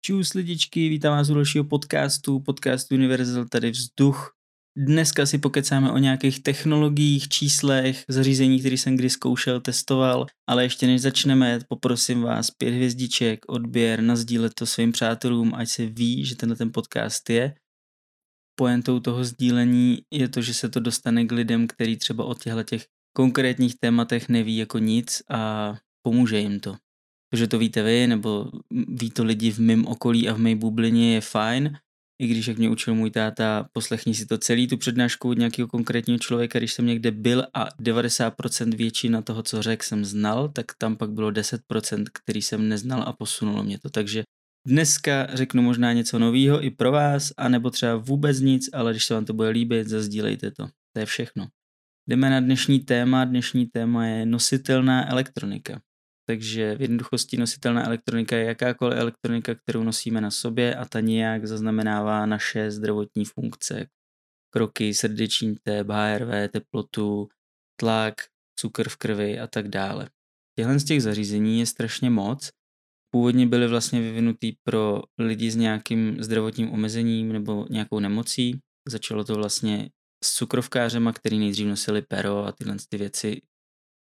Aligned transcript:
Čus 0.00 0.34
lidičky, 0.34 0.88
vítám 0.88 1.12
vás 1.16 1.30
u 1.30 1.34
dalšího 1.34 1.64
podcastu, 1.64 2.40
podcast 2.40 2.92
Universal, 2.92 3.44
tady 3.44 3.70
vzduch. 3.70 4.32
Dneska 4.76 5.26
si 5.26 5.38
pokecáme 5.38 5.92
o 5.92 5.98
nějakých 5.98 6.42
technologiích, 6.42 7.28
číslech, 7.28 8.04
zařízení, 8.08 8.60
které 8.60 8.74
jsem 8.74 8.96
kdy 8.96 9.10
zkoušel, 9.10 9.60
testoval, 9.60 10.26
ale 10.48 10.62
ještě 10.62 10.86
než 10.86 11.00
začneme, 11.00 11.58
poprosím 11.68 12.22
vás 12.22 12.50
pět 12.50 12.74
hvězdiček, 12.74 13.38
odběr, 13.48 14.02
nazdílet 14.02 14.54
to 14.54 14.66
svým 14.66 14.92
přátelům, 14.92 15.54
ať 15.54 15.68
se 15.68 15.86
ví, 15.86 16.24
že 16.24 16.36
tenhle 16.36 16.56
ten 16.56 16.72
podcast 16.72 17.30
je. 17.30 17.54
Pojentou 18.58 19.00
toho 19.00 19.24
sdílení 19.24 19.98
je 20.12 20.28
to, 20.28 20.42
že 20.42 20.54
se 20.54 20.68
to 20.68 20.80
dostane 20.80 21.24
k 21.24 21.32
lidem, 21.32 21.66
který 21.66 21.96
třeba 21.96 22.24
o 22.24 22.34
těchto 22.34 22.62
těch 22.62 22.86
konkrétních 23.16 23.74
tématech 23.80 24.28
neví 24.28 24.56
jako 24.56 24.78
nic 24.78 25.22
a 25.30 25.74
pomůže 26.02 26.38
jim 26.38 26.60
to. 26.60 26.76
Že 27.32 27.46
to 27.46 27.58
víte 27.58 27.82
vy, 27.82 28.06
nebo 28.06 28.50
ví 28.88 29.10
to 29.10 29.24
lidi 29.24 29.50
v 29.50 29.58
mém 29.58 29.86
okolí 29.86 30.28
a 30.28 30.34
v 30.34 30.38
mé 30.38 30.56
bublině 30.56 31.14
je 31.14 31.20
fajn, 31.20 31.78
i 32.22 32.26
když, 32.26 32.46
jak 32.46 32.58
mě 32.58 32.70
učil 32.70 32.94
můj 32.94 33.10
táta, 33.10 33.68
poslechni 33.72 34.14
si 34.14 34.26
to 34.26 34.38
celý 34.38 34.68
tu 34.68 34.76
přednášku 34.76 35.28
od 35.28 35.38
nějakého 35.38 35.68
konkrétního 35.68 36.18
člověka, 36.18 36.58
když 36.58 36.72
jsem 36.72 36.86
někde 36.86 37.10
byl 37.10 37.46
a 37.54 37.68
90% 37.82 38.76
většina 38.76 39.22
toho, 39.22 39.42
co 39.42 39.62
řekl, 39.62 39.84
jsem 39.84 40.04
znal, 40.04 40.48
tak 40.48 40.66
tam 40.78 40.96
pak 40.96 41.10
bylo 41.10 41.30
10%, 41.30 42.04
který 42.12 42.42
jsem 42.42 42.68
neznal 42.68 43.02
a 43.02 43.12
posunulo 43.12 43.62
mě 43.62 43.78
to. 43.78 43.90
Takže 43.90 44.22
dneska 44.66 45.26
řeknu 45.32 45.62
možná 45.62 45.92
něco 45.92 46.18
nového 46.18 46.64
i 46.64 46.70
pro 46.70 46.92
vás, 46.92 47.32
anebo 47.36 47.70
třeba 47.70 47.96
vůbec 47.96 48.40
nic, 48.40 48.68
ale 48.72 48.92
když 48.92 49.04
se 49.04 49.14
vám 49.14 49.24
to 49.24 49.34
bude 49.34 49.48
líbit, 49.48 49.88
zazdílejte 49.88 50.50
to. 50.50 50.66
To 50.92 51.00
je 51.00 51.06
všechno. 51.06 51.46
Jdeme 52.08 52.30
na 52.30 52.40
dnešní 52.40 52.80
téma. 52.80 53.24
Dnešní 53.24 53.66
téma 53.66 54.06
je 54.06 54.26
nositelná 54.26 55.10
elektronika. 55.10 55.80
Takže 56.28 56.76
v 56.76 56.82
jednoduchosti 56.82 57.36
nositelná 57.36 57.86
elektronika 57.86 58.36
je 58.36 58.44
jakákoliv 58.44 58.98
elektronika, 58.98 59.54
kterou 59.54 59.82
nosíme 59.82 60.20
na 60.20 60.30
sobě 60.30 60.74
a 60.74 60.84
ta 60.84 61.00
nějak 61.00 61.46
zaznamenává 61.46 62.26
naše 62.26 62.70
zdravotní 62.70 63.24
funkce. 63.24 63.86
Kroky, 64.50 64.94
srdeční 64.94 65.56
tep, 65.62 65.88
HRV, 65.90 66.50
teplotu, 66.52 67.28
tlak, 67.80 68.14
cukr 68.60 68.88
v 68.88 68.96
krvi 68.96 69.38
a 69.38 69.46
tak 69.46 69.68
dále. 69.68 70.08
Těchhle 70.58 70.78
z 70.78 70.84
těch 70.84 71.02
zařízení 71.02 71.58
je 71.58 71.66
strašně 71.66 72.10
moc. 72.10 72.50
Původně 73.10 73.46
byly 73.46 73.68
vlastně 73.68 74.00
vyvinutý 74.00 74.52
pro 74.62 75.02
lidi 75.18 75.50
s 75.50 75.56
nějakým 75.56 76.22
zdravotním 76.22 76.72
omezením 76.72 77.32
nebo 77.32 77.66
nějakou 77.70 78.00
nemocí. 78.00 78.60
Začalo 78.88 79.24
to 79.24 79.34
vlastně 79.34 79.90
s 80.24 80.34
cukrovkářema, 80.34 81.12
který 81.12 81.38
nejdřív 81.38 81.66
nosili 81.66 82.02
pero 82.02 82.44
a 82.44 82.52
tyhle 82.52 82.76
ty 82.88 82.96
věci 82.96 83.40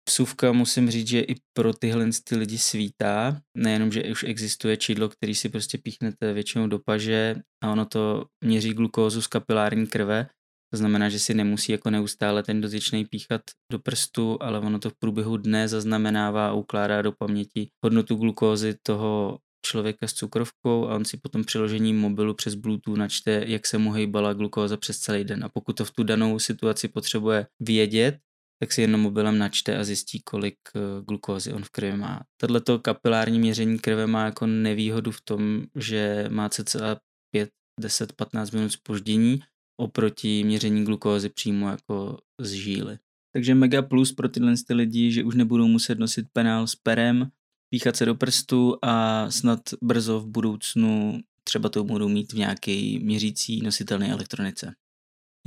Psůvka 0.03 0.51
musím 0.51 0.91
říct, 0.91 1.07
že 1.07 1.19
i 1.19 1.35
pro 1.53 1.73
tyhle 1.73 2.09
ty 2.23 2.35
lidi 2.35 2.57
svítá, 2.57 3.41
nejenom, 3.57 3.91
že 3.91 4.03
už 4.03 4.23
existuje 4.23 4.77
čidlo, 4.77 5.09
který 5.09 5.35
si 5.35 5.49
prostě 5.49 5.77
píchnete 5.77 6.33
většinou 6.33 6.67
do 6.67 6.79
paže 6.79 7.35
a 7.63 7.71
ono 7.71 7.85
to 7.85 8.25
měří 8.43 8.73
glukózu 8.73 9.21
z 9.21 9.27
kapilární 9.27 9.87
krve, 9.87 10.27
to 10.73 10.77
znamená, 10.77 11.09
že 11.09 11.19
si 11.19 11.33
nemusí 11.33 11.71
jako 11.71 11.89
neustále 11.89 12.43
ten 12.43 12.61
dotyčný 12.61 13.05
píchat 13.05 13.41
do 13.71 13.79
prstu, 13.79 14.37
ale 14.41 14.59
ono 14.59 14.79
to 14.79 14.89
v 14.89 14.99
průběhu 14.99 15.37
dne 15.37 15.67
zaznamenává 15.67 16.47
a 16.47 16.53
ukládá 16.53 17.01
do 17.01 17.11
paměti 17.11 17.69
hodnotu 17.85 18.15
glukózy 18.15 18.75
toho 18.83 19.39
člověka 19.65 20.07
s 20.07 20.13
cukrovkou 20.13 20.87
a 20.87 20.95
on 20.95 21.05
si 21.05 21.17
potom 21.17 21.43
přiložením 21.43 21.99
mobilu 21.99 22.33
přes 22.33 22.55
Bluetooth 22.55 22.97
načte, 22.97 23.43
jak 23.47 23.67
se 23.67 23.77
mu 23.77 23.91
hejbala 23.91 24.33
glukóza 24.33 24.77
přes 24.77 24.99
celý 24.99 25.23
den. 25.23 25.43
A 25.43 25.49
pokud 25.49 25.77
to 25.77 25.85
v 25.85 25.91
tu 25.91 26.03
danou 26.03 26.39
situaci 26.39 26.87
potřebuje 26.87 27.47
vědět, 27.59 28.17
tak 28.61 28.71
si 28.71 28.81
jenom 28.81 29.01
mobilem 29.01 29.37
načte 29.37 29.77
a 29.77 29.83
zjistí, 29.83 30.21
kolik 30.21 30.57
eh, 30.75 30.79
glukózy 31.07 31.53
on 31.53 31.63
v 31.63 31.69
krvi 31.69 31.97
má. 31.97 32.21
Tohleto 32.37 32.79
kapilární 32.79 33.39
měření 33.39 33.79
krve 33.79 34.07
má 34.07 34.25
jako 34.25 34.45
nevýhodu 34.47 35.11
v 35.11 35.21
tom, 35.21 35.63
že 35.75 36.25
má 36.29 36.49
cca 36.49 36.99
5, 37.31 37.49
10, 37.79 38.13
15 38.13 38.51
minut 38.51 38.71
spoždění 38.71 39.41
oproti 39.77 40.43
měření 40.43 40.85
glukózy 40.85 41.29
přímo 41.29 41.69
jako 41.69 42.17
z 42.39 42.51
žíly. 42.51 42.97
Takže 43.33 43.55
mega 43.55 43.81
plus 43.81 44.11
pro 44.11 44.29
tyhle 44.29 44.53
ty 44.67 44.73
lidi, 44.73 45.11
že 45.11 45.23
už 45.23 45.35
nebudou 45.35 45.67
muset 45.67 45.99
nosit 45.99 46.25
penál 46.33 46.67
s 46.67 46.75
perem, 46.75 47.31
píchat 47.69 47.95
se 47.95 48.05
do 48.05 48.15
prstu 48.15 48.77
a 48.81 49.25
snad 49.31 49.59
brzo 49.81 50.19
v 50.19 50.27
budoucnu 50.27 51.19
třeba 51.43 51.69
to 51.69 51.83
budou 51.83 52.09
mít 52.09 52.33
v 52.33 52.37
nějaké 52.37 52.99
měřící 52.99 53.61
nositelné 53.61 54.11
elektronice. 54.11 54.73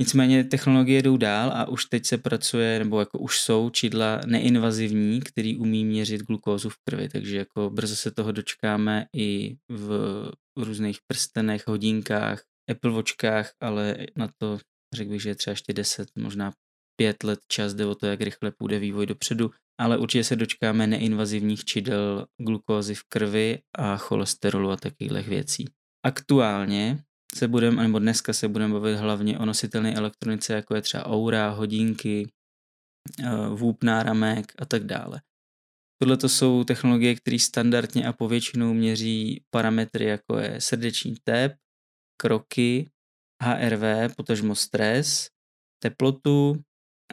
Nicméně 0.01 0.43
technologie 0.43 1.01
jdou 1.01 1.17
dál 1.17 1.51
a 1.53 1.67
už 1.67 1.85
teď 1.85 2.05
se 2.05 2.17
pracuje, 2.17 2.79
nebo 2.79 2.99
jako 2.99 3.19
už 3.19 3.39
jsou 3.39 3.69
čidla 3.69 4.21
neinvazivní, 4.25 5.21
který 5.21 5.57
umí 5.57 5.85
měřit 5.85 6.21
glukózu 6.21 6.69
v 6.69 6.77
krvi, 6.89 7.09
takže 7.09 7.37
jako 7.37 7.69
brzo 7.69 7.95
se 7.95 8.11
toho 8.11 8.31
dočkáme 8.31 9.05
i 9.15 9.55
v 9.69 10.31
různých 10.57 10.97
prstenech, 11.07 11.67
hodinkách, 11.67 12.43
Apple 12.71 12.91
Watchkách, 12.91 13.51
ale 13.61 13.97
na 14.17 14.29
to 14.37 14.59
řekl 14.95 15.11
bych, 15.11 15.21
že 15.21 15.29
je 15.29 15.35
třeba 15.35 15.51
ještě 15.51 15.73
10, 15.73 16.09
možná 16.17 16.53
5 16.99 17.23
let 17.23 17.39
čas, 17.47 17.73
jde 17.73 17.85
o 17.85 17.95
to, 17.95 18.05
jak 18.05 18.21
rychle 18.21 18.51
půjde 18.51 18.79
vývoj 18.79 19.05
dopředu, 19.05 19.51
ale 19.79 19.97
určitě 19.97 20.23
se 20.23 20.35
dočkáme 20.35 20.87
neinvazivních 20.87 21.65
čidel 21.65 22.25
glukózy 22.37 22.95
v 22.95 23.03
krvi 23.03 23.59
a 23.77 23.97
cholesterolu 23.97 24.71
a 24.71 24.77
takových 24.77 25.27
věcí. 25.27 25.65
Aktuálně 26.05 27.03
se 27.35 27.47
budeme, 27.47 27.83
nebo 27.83 27.99
dneska 27.99 28.33
se 28.33 28.47
budeme 28.47 28.73
bavit 28.73 28.95
hlavně 28.95 29.39
o 29.39 29.45
nositelné 29.45 29.95
elektronice, 29.95 30.53
jako 30.53 30.75
je 30.75 30.81
třeba 30.81 31.05
aura, 31.05 31.49
hodinky, 31.49 32.31
eh, 33.19 33.49
vůb 33.49 33.83
náramek 33.83 34.53
a 34.59 34.65
tak 34.65 34.83
dále. 34.83 35.21
Tohle 36.01 36.17
to 36.17 36.29
jsou 36.29 36.63
technologie, 36.63 37.15
které 37.15 37.39
standardně 37.39 38.07
a 38.07 38.13
povětšinou 38.13 38.73
měří 38.73 39.43
parametry, 39.49 40.05
jako 40.05 40.37
je 40.37 40.61
srdeční 40.61 41.15
tep, 41.23 41.55
kroky, 42.21 42.89
HRV, 43.43 44.15
potažmo 44.17 44.55
stres, 44.55 45.27
teplotu 45.83 46.63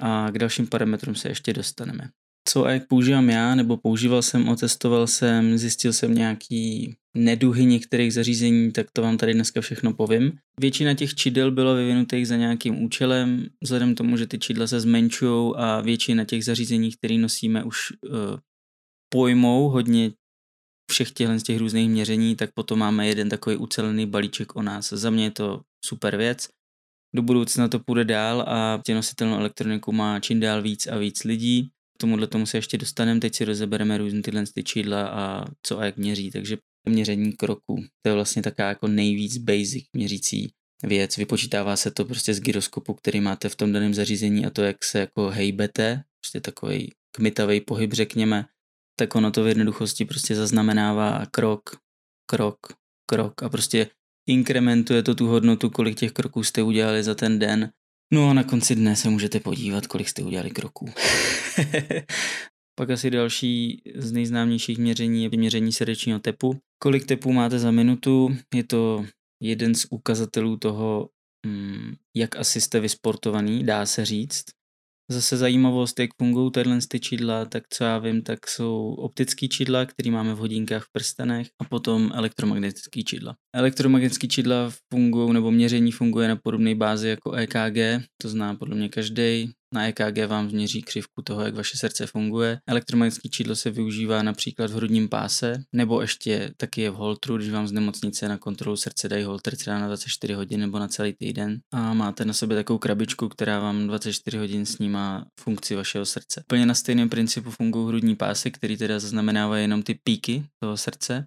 a 0.00 0.30
k 0.30 0.38
dalším 0.38 0.66
parametrům 0.66 1.14
se 1.14 1.28
ještě 1.28 1.52
dostaneme 1.52 2.10
co 2.48 2.64
a 2.64 2.70
jak 2.70 2.86
používám 2.88 3.30
já, 3.30 3.54
nebo 3.54 3.76
používal 3.76 4.22
jsem, 4.22 4.48
otestoval 4.48 5.06
jsem, 5.06 5.58
zjistil 5.58 5.92
jsem 5.92 6.14
nějaký 6.14 6.94
neduhy 7.16 7.64
některých 7.64 8.14
zařízení, 8.14 8.72
tak 8.72 8.86
to 8.92 9.02
vám 9.02 9.16
tady 9.16 9.34
dneska 9.34 9.60
všechno 9.60 9.92
povím. 9.92 10.32
Většina 10.60 10.94
těch 10.94 11.14
čidel 11.14 11.50
bylo 11.50 11.74
vyvinutých 11.74 12.28
za 12.28 12.36
nějakým 12.36 12.82
účelem, 12.82 13.46
vzhledem 13.62 13.94
k 13.94 13.98
tomu, 13.98 14.16
že 14.16 14.26
ty 14.26 14.38
čidla 14.38 14.66
se 14.66 14.80
zmenšují 14.80 15.52
a 15.56 15.80
většina 15.80 16.24
těch 16.24 16.44
zařízení, 16.44 16.92
které 16.92 17.18
nosíme, 17.18 17.64
už 17.64 17.76
uh, 17.90 18.16
pojmou 19.12 19.68
hodně 19.68 20.10
všech 20.90 21.10
těchto 21.10 21.38
z 21.38 21.42
těch 21.42 21.58
různých 21.58 21.90
měření, 21.90 22.36
tak 22.36 22.50
potom 22.54 22.78
máme 22.78 23.06
jeden 23.06 23.28
takový 23.28 23.56
ucelený 23.56 24.06
balíček 24.06 24.56
o 24.56 24.62
nás. 24.62 24.92
Za 24.92 25.10
mě 25.10 25.24
je 25.24 25.30
to 25.30 25.60
super 25.84 26.16
věc. 26.16 26.48
Do 27.14 27.22
budoucna 27.22 27.68
to 27.68 27.78
půjde 27.78 28.04
dál 28.04 28.44
a 28.48 28.82
tě 28.86 28.94
nositelnou 28.94 29.36
elektroniku 29.36 29.92
má 29.92 30.20
čím 30.20 30.40
dál 30.40 30.62
víc 30.62 30.86
a 30.86 30.98
víc 30.98 31.24
lidí 31.24 31.70
tomuhle 31.98 32.26
tomu 32.26 32.46
se 32.46 32.58
ještě 32.58 32.78
dostaneme, 32.78 33.20
teď 33.20 33.34
si 33.34 33.44
rozebereme 33.44 33.98
různé 33.98 34.22
tyhle 34.22 34.44
ty 34.54 34.62
čídla 34.62 35.08
a 35.08 35.44
co 35.62 35.78
a 35.78 35.84
jak 35.84 35.96
měří, 35.96 36.30
takže 36.30 36.56
měření 36.88 37.32
kroků. 37.32 37.84
To 38.02 38.08
je 38.08 38.14
vlastně 38.14 38.42
taková 38.42 38.68
jako 38.68 38.88
nejvíc 38.88 39.38
basic 39.38 39.84
měřící 39.92 40.52
věc. 40.82 41.16
Vypočítává 41.16 41.76
se 41.76 41.90
to 41.90 42.04
prostě 42.04 42.34
z 42.34 42.40
gyroskopu, 42.40 42.94
který 42.94 43.20
máte 43.20 43.48
v 43.48 43.56
tom 43.56 43.72
daném 43.72 43.94
zařízení 43.94 44.46
a 44.46 44.50
to, 44.50 44.62
jak 44.62 44.84
se 44.84 44.98
jako 44.98 45.28
hejbete, 45.28 46.02
prostě 46.20 46.40
takový 46.40 46.92
kmitavý 47.14 47.60
pohyb, 47.60 47.92
řekněme, 47.92 48.44
tak 48.98 49.14
ono 49.14 49.30
to 49.30 49.44
v 49.44 49.46
jednoduchosti 49.46 50.04
prostě 50.04 50.34
zaznamenává 50.34 51.26
krok, 51.30 51.76
krok, 52.30 52.58
krok 53.10 53.42
a 53.42 53.48
prostě 53.48 53.90
inkrementuje 54.28 55.02
to 55.02 55.14
tu 55.14 55.26
hodnotu, 55.26 55.70
kolik 55.70 55.98
těch 55.98 56.12
kroků 56.12 56.42
jste 56.44 56.62
udělali 56.62 57.02
za 57.02 57.14
ten 57.14 57.38
den 57.38 57.70
No 58.12 58.30
a 58.30 58.32
na 58.32 58.44
konci 58.44 58.74
dne 58.74 58.96
se 58.96 59.10
můžete 59.10 59.40
podívat, 59.40 59.86
kolik 59.86 60.08
jste 60.08 60.22
udělali 60.22 60.50
kroků. 60.50 60.90
Pak 62.78 62.90
asi 62.90 63.10
další 63.10 63.82
z 63.94 64.12
nejznámějších 64.12 64.78
měření 64.78 65.24
je 65.24 65.30
měření 65.36 65.72
srdečního 65.72 66.18
tepu. 66.18 66.58
Kolik 66.78 67.06
tepů 67.06 67.32
máte 67.32 67.58
za 67.58 67.70
minutu? 67.70 68.36
Je 68.54 68.64
to 68.64 69.06
jeden 69.42 69.74
z 69.74 69.86
ukazatelů 69.90 70.56
toho, 70.56 71.08
mm, 71.46 71.94
jak 72.16 72.36
asi 72.36 72.60
jste 72.60 72.80
vysportovaný, 72.80 73.64
dá 73.64 73.86
se 73.86 74.04
říct. 74.04 74.44
Zase 75.10 75.36
zajímavost, 75.36 76.00
jak 76.00 76.10
fungují 76.18 76.52
tyhle 76.52 76.78
ty 76.88 77.00
čidla, 77.00 77.44
tak 77.44 77.62
co 77.68 77.84
já 77.84 77.98
vím, 77.98 78.22
tak 78.22 78.46
jsou 78.46 78.94
optické 78.94 79.48
čidla, 79.48 79.86
které 79.86 80.10
máme 80.10 80.34
v 80.34 80.38
hodinkách 80.38 80.84
v 80.84 80.92
prstenech 80.92 81.48
a 81.60 81.64
potom 81.64 82.10
elektromagnetické 82.14 83.02
čidla. 83.02 83.34
Elektromagnetické 83.54 84.26
čidla 84.26 84.72
fungují, 84.94 85.32
nebo 85.32 85.50
měření 85.50 85.92
funguje 85.92 86.28
na 86.28 86.36
podobné 86.36 86.74
bázi 86.74 87.08
jako 87.08 87.32
EKG, 87.32 88.06
to 88.22 88.28
zná 88.28 88.54
podle 88.54 88.76
mě 88.76 88.88
každý. 88.88 89.52
Na 89.72 89.86
EKG 89.86 90.26
vám 90.26 90.50
změří 90.50 90.82
křivku 90.82 91.22
toho, 91.22 91.42
jak 91.42 91.54
vaše 91.54 91.78
srdce 91.78 92.06
funguje. 92.06 92.60
Elektromagnetické 92.66 93.28
čidlo 93.28 93.56
se 93.56 93.70
využívá 93.70 94.22
například 94.22 94.70
v 94.70 94.74
hrudním 94.74 95.08
páse, 95.08 95.64
nebo 95.72 96.00
ještě 96.00 96.50
taky 96.56 96.80
je 96.80 96.90
v 96.90 96.94
holtru, 96.94 97.36
když 97.36 97.50
vám 97.50 97.68
z 97.68 97.72
nemocnice 97.72 98.28
na 98.28 98.38
kontrolu 98.38 98.76
srdce 98.76 99.08
dají 99.08 99.24
holter 99.24 99.56
třeba 99.56 99.78
na 99.78 99.86
24 99.86 100.34
hodin 100.34 100.60
nebo 100.60 100.78
na 100.78 100.88
celý 100.88 101.12
týden 101.12 101.60
a 101.72 101.94
máte 101.94 102.24
na 102.24 102.32
sobě 102.32 102.56
takovou 102.56 102.78
krabičku, 102.78 103.28
která 103.28 103.60
vám 103.60 103.86
24 103.86 104.38
hodin 104.38 104.66
snímá 104.66 105.26
funkci 105.40 105.74
vašeho 105.74 106.06
srdce. 106.06 106.44
Plně 106.46 106.66
na 106.66 106.74
stejném 106.74 107.08
principu 107.08 107.50
fungují 107.50 107.88
hrudní 107.88 108.16
pásy, 108.16 108.50
který 108.50 108.76
teda 108.76 108.98
zaznamenávají 108.98 109.64
jenom 109.64 109.82
ty 109.82 109.94
píky 110.04 110.44
toho 110.62 110.76
srdce. 110.76 111.26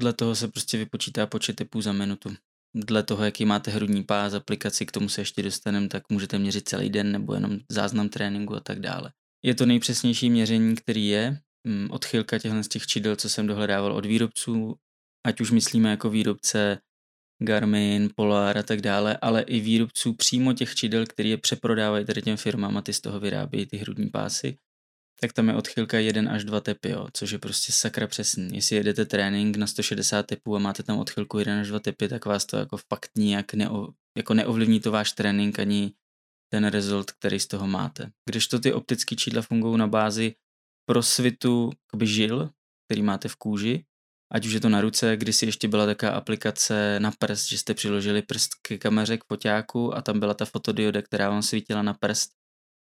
Dle 0.00 0.12
toho 0.12 0.34
se 0.34 0.48
prostě 0.48 0.78
vypočítá 0.78 1.26
počet 1.26 1.56
tepů 1.56 1.80
za 1.80 1.92
minutu 1.92 2.34
dle 2.74 3.02
toho, 3.02 3.24
jaký 3.24 3.44
máte 3.44 3.70
hrudní 3.70 4.02
pás, 4.02 4.34
aplikaci, 4.34 4.86
k 4.86 4.92
tomu 4.92 5.08
se 5.08 5.20
ještě 5.20 5.42
dostaneme, 5.42 5.88
tak 5.88 6.02
můžete 6.10 6.38
měřit 6.38 6.68
celý 6.68 6.90
den 6.90 7.12
nebo 7.12 7.34
jenom 7.34 7.58
záznam 7.68 8.08
tréninku 8.08 8.54
a 8.54 8.60
tak 8.60 8.80
dále. 8.80 9.12
Je 9.44 9.54
to 9.54 9.66
nejpřesnější 9.66 10.30
měření, 10.30 10.74
který 10.74 11.08
je, 11.08 11.38
mm, 11.64 11.88
odchylka 11.90 12.38
těchto 12.38 12.62
z 12.62 12.68
těch 12.68 12.86
čidel, 12.86 13.16
co 13.16 13.28
jsem 13.28 13.46
dohledával 13.46 13.92
od 13.92 14.06
výrobců, 14.06 14.74
ať 15.26 15.40
už 15.40 15.50
myslíme 15.50 15.90
jako 15.90 16.10
výrobce 16.10 16.78
Garmin, 17.42 18.08
Polar 18.16 18.58
a 18.58 18.62
tak 18.62 18.80
dále, 18.80 19.18
ale 19.22 19.42
i 19.42 19.60
výrobců 19.60 20.12
přímo 20.12 20.52
těch 20.52 20.74
čidel, 20.74 21.06
který 21.06 21.30
je 21.30 21.38
přeprodávají 21.38 22.04
tady 22.04 22.22
těm 22.22 22.36
firmám 22.36 22.76
a 22.76 22.82
ty 22.82 22.92
z 22.92 23.00
toho 23.00 23.20
vyrábějí 23.20 23.66
ty 23.66 23.76
hrudní 23.76 24.08
pásy 24.08 24.58
tak 25.22 25.32
tam 25.32 25.48
je 25.48 25.54
odchylka 25.54 25.98
1 25.98 26.32
až 26.32 26.44
2 26.44 26.60
tepy, 26.60 26.90
jo, 26.90 27.08
což 27.12 27.30
je 27.30 27.38
prostě 27.38 27.72
sakra 27.72 28.06
přesný. 28.06 28.48
Jestli 28.52 28.76
jedete 28.76 29.04
trénink 29.04 29.56
na 29.56 29.66
160 29.66 30.26
tepů 30.26 30.56
a 30.56 30.58
máte 30.58 30.82
tam 30.82 30.98
odchylku 30.98 31.38
1 31.38 31.60
až 31.60 31.68
2 31.68 31.80
tepy, 31.80 32.08
tak 32.08 32.26
vás 32.26 32.46
to 32.46 32.56
jako 32.56 32.76
fakt 32.76 33.10
nijak 33.16 33.54
neo, 33.54 33.88
jako 34.16 34.34
neovlivní 34.34 34.80
to 34.80 34.90
váš 34.90 35.12
trénink 35.12 35.58
ani 35.58 35.92
ten 36.52 36.66
result, 36.66 37.10
který 37.10 37.40
z 37.40 37.46
toho 37.46 37.66
máte. 37.66 38.10
Když 38.28 38.46
to 38.46 38.58
ty 38.58 38.72
optické 38.72 39.16
čídla 39.16 39.42
fungují 39.42 39.78
na 39.78 39.86
bázi 39.86 40.34
prosvitu 40.88 41.70
žil, 42.02 42.50
který 42.86 43.02
máte 43.02 43.28
v 43.28 43.36
kůži, 43.36 43.84
ať 44.32 44.46
už 44.46 44.52
je 44.52 44.60
to 44.60 44.68
na 44.68 44.80
ruce, 44.80 45.16
když 45.16 45.36
si 45.36 45.46
ještě 45.46 45.68
byla 45.68 45.86
taková 45.86 46.12
aplikace 46.12 47.00
na 47.00 47.10
prst, 47.18 47.48
že 47.48 47.58
jste 47.58 47.74
přiložili 47.74 48.22
prst 48.22 48.50
k 48.62 48.78
kameře, 48.78 49.18
k 49.18 49.24
foťáku 49.24 49.94
a 49.94 50.02
tam 50.02 50.20
byla 50.20 50.34
ta 50.34 50.44
fotodioda, 50.44 51.02
která 51.02 51.30
vám 51.30 51.42
svítila 51.42 51.82
na 51.82 51.94
prst, 51.94 52.30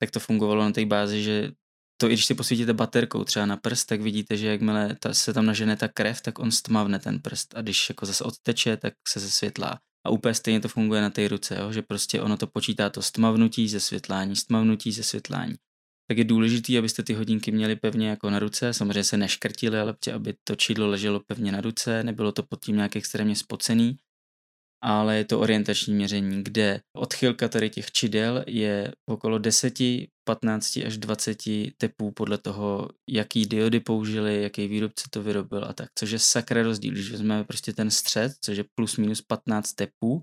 tak 0.01 0.11
to 0.11 0.21
fungovalo 0.21 0.65
na 0.65 0.73
té 0.73 0.87
bázi, 0.87 1.23
že 1.23 1.53
to 1.97 2.07
i 2.07 2.13
když 2.13 2.25
si 2.25 2.35
posvítíte 2.35 2.73
baterkou 2.73 3.25
třeba 3.25 3.47
na 3.47 3.57
prst, 3.57 3.89
tak 3.89 4.01
vidíte, 4.01 4.37
že 4.37 4.47
jakmile 4.47 4.97
ta, 5.01 5.15
se 5.15 5.33
tam 5.33 5.47
nažene 5.47 5.77
ta 5.77 5.89
krev, 5.89 6.21
tak 6.21 6.39
on 6.39 6.51
stmavne 6.51 6.99
ten 6.99 7.21
prst 7.21 7.55
a 7.57 7.63
když 7.63 7.89
jako 7.89 8.07
zase 8.07 8.25
odteče, 8.25 8.77
tak 8.77 8.95
se 9.09 9.21
zesvětlá. 9.21 9.79
A 10.07 10.11
úplně 10.11 10.35
stejně 10.35 10.61
to 10.61 10.69
funguje 10.69 11.01
na 11.01 11.11
té 11.11 11.29
ruce, 11.29 11.57
jo? 11.61 11.73
že 11.73 11.83
prostě 11.83 12.23
ono 12.23 12.37
to 12.37 12.47
počítá 12.47 12.91
to 12.91 13.03
stmavnutí, 13.03 13.69
zesvětlání, 13.69 14.37
stmavnutí, 14.37 14.93
zesvětlání. 14.93 15.55
Tak 16.09 16.19
je 16.19 16.25
důležité, 16.25 16.79
abyste 16.79 17.03
ty 17.03 17.15
hodinky 17.15 17.53
měli 17.53 17.77
pevně 17.77 18.09
jako 18.09 18.31
na 18.31 18.39
ruce, 18.39 18.75
samozřejmě 18.75 19.05
se 19.05 19.17
neškrtili, 19.17 19.81
ale 19.81 19.95
aby 20.15 20.35
to 20.45 20.57
čidlo 20.57 20.87
leželo 20.87 21.21
pevně 21.21 21.53
na 21.53 21.61
ruce, 21.61 22.05
nebylo 22.05 22.33
to 22.33 22.43
pod 22.43 22.65
tím 22.65 22.77
nějak 22.77 22.97
extrémně 22.97 23.37
spocený 23.37 23.97
ale 24.83 25.17
je 25.17 25.25
to 25.25 25.41
orientační 25.41 25.95
měření, 25.95 26.45
kde 26.45 26.81
odchylka 26.97 27.49
tady 27.49 27.71
těch 27.71 27.91
čidel 27.91 28.45
je 28.47 28.93
okolo 29.07 29.39
10, 29.39 29.75
15 30.27 30.77
až 30.87 30.99
20 30.99 31.39
tepů 31.77 32.13
podle 32.13 32.39
toho, 32.39 32.89
jaký 33.11 33.47
diody 33.47 33.81
použili, 33.81 34.43
jaký 34.43 34.69
výrobce 34.69 35.05
to 35.11 35.23
vyrobil 35.23 35.65
a 35.65 35.73
tak, 35.73 35.89
což 35.99 36.11
je 36.11 36.19
sakra 36.19 36.63
rozdíl, 36.63 36.93
když 36.93 37.11
vezmeme 37.11 37.45
prostě 37.45 37.73
ten 37.73 37.91
střed, 37.91 38.33
což 38.41 38.57
je 38.59 38.65
plus 38.75 38.97
minus 38.97 39.23
15 39.23 39.73
tepů 39.73 40.23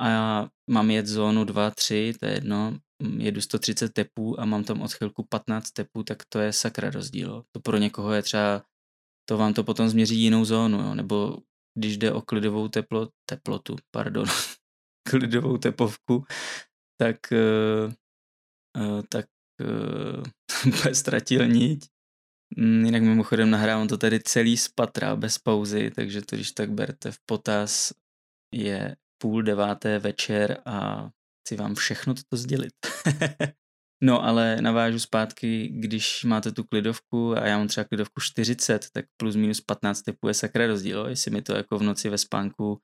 a 0.00 0.08
já 0.08 0.48
mám 0.70 0.90
jet 0.90 1.06
zónu 1.06 1.44
2, 1.44 1.70
3, 1.70 2.12
to 2.20 2.26
je 2.26 2.32
jedno, 2.32 2.78
jedu 3.18 3.40
130 3.40 3.92
tepů 3.92 4.40
a 4.40 4.44
mám 4.44 4.64
tam 4.64 4.82
odchylku 4.82 5.26
15 5.28 5.70
tepů, 5.70 6.02
tak 6.02 6.22
to 6.28 6.38
je 6.38 6.52
sakra 6.52 6.90
rozdíl. 6.90 7.44
To 7.52 7.60
pro 7.60 7.76
někoho 7.76 8.12
je 8.12 8.22
třeba, 8.22 8.64
to 9.28 9.38
vám 9.38 9.54
to 9.54 9.64
potom 9.64 9.88
změří 9.88 10.20
jinou 10.20 10.44
zónu, 10.44 10.80
jo? 10.80 10.94
nebo 10.94 11.38
když 11.78 11.96
jde 11.96 12.12
o 12.12 12.22
klidovou 12.22 12.68
teplo, 12.68 13.08
teplotu, 13.30 13.76
pardon, 13.90 14.26
klidovou 15.08 15.58
tepovku, 15.58 16.24
tak, 17.00 17.16
uh, 17.32 17.92
tak 19.08 19.26
uh, 19.64 20.92
ztratil 20.92 21.46
niť. 21.46 21.86
Mm, 22.56 22.84
jinak 22.84 23.02
mimochodem 23.02 23.50
nahrávám 23.50 23.88
to 23.88 23.98
tady 23.98 24.20
celý 24.20 24.56
z 24.56 24.68
patra 24.68 25.16
bez 25.16 25.38
pauzy, 25.38 25.90
takže 25.90 26.22
to 26.22 26.36
když 26.36 26.52
tak 26.52 26.70
berte 26.70 27.10
v 27.10 27.18
potaz, 27.26 27.92
je 28.54 28.96
půl 29.18 29.42
deváté 29.42 29.98
večer 29.98 30.62
a 30.66 31.08
chci 31.40 31.56
vám 31.56 31.74
všechno 31.74 32.14
toto 32.14 32.36
sdělit. 32.36 32.74
No 34.02 34.24
ale 34.24 34.56
navážu 34.60 34.98
zpátky, 34.98 35.68
když 35.68 36.24
máte 36.24 36.52
tu 36.52 36.64
klidovku 36.64 37.38
a 37.38 37.46
já 37.46 37.58
mám 37.58 37.68
třeba 37.68 37.84
klidovku 37.84 38.20
40, 38.20 38.86
tak 38.92 39.04
plus 39.16 39.36
minus 39.36 39.60
15 39.60 40.02
typů 40.02 40.28
je 40.28 40.34
sakra 40.34 40.66
rozdíl, 40.66 41.06
jestli 41.06 41.30
mi 41.30 41.42
to 41.42 41.54
jako 41.54 41.78
v 41.78 41.82
noci 41.82 42.08
ve 42.08 42.18
spánku 42.18 42.80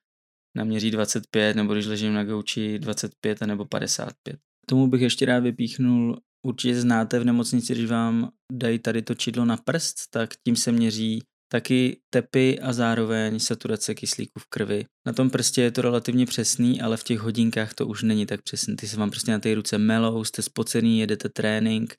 naměří 0.56 0.90
25, 0.90 1.56
nebo 1.56 1.72
když 1.72 1.86
ležím 1.86 2.14
na 2.14 2.24
gauči 2.24 2.78
25 2.78 3.40
nebo 3.40 3.64
55. 3.64 4.40
Tomu 4.70 4.86
bych 4.86 5.00
ještě 5.00 5.26
rád 5.26 5.40
vypíchnul, 5.40 6.20
určitě 6.46 6.80
znáte 6.80 7.18
v 7.18 7.24
nemocnici, 7.24 7.74
když 7.74 7.90
vám 7.90 8.30
dají 8.52 8.78
tady 8.78 9.02
to 9.02 9.14
čidlo 9.14 9.44
na 9.44 9.56
prst, 9.56 9.96
tak 10.10 10.30
tím 10.46 10.56
se 10.56 10.72
měří 10.72 11.22
taky 11.52 12.00
tepy 12.10 12.60
a 12.60 12.72
zároveň 12.72 13.38
saturace 13.38 13.94
kyslíku 13.94 14.40
v 14.40 14.46
krvi. 14.46 14.84
Na 15.06 15.12
tom 15.12 15.30
prstě 15.30 15.62
je 15.62 15.70
to 15.70 15.82
relativně 15.82 16.26
přesný, 16.26 16.80
ale 16.80 16.96
v 16.96 17.04
těch 17.04 17.18
hodinkách 17.18 17.74
to 17.74 17.86
už 17.86 18.02
není 18.02 18.26
tak 18.26 18.42
přesný. 18.42 18.76
Ty 18.76 18.88
se 18.88 18.96
vám 18.96 19.10
prostě 19.10 19.32
na 19.32 19.38
té 19.38 19.54
ruce 19.54 19.78
melou, 19.78 20.24
jste 20.24 20.42
spocený, 20.42 21.00
jedete 21.00 21.28
trénink, 21.28 21.94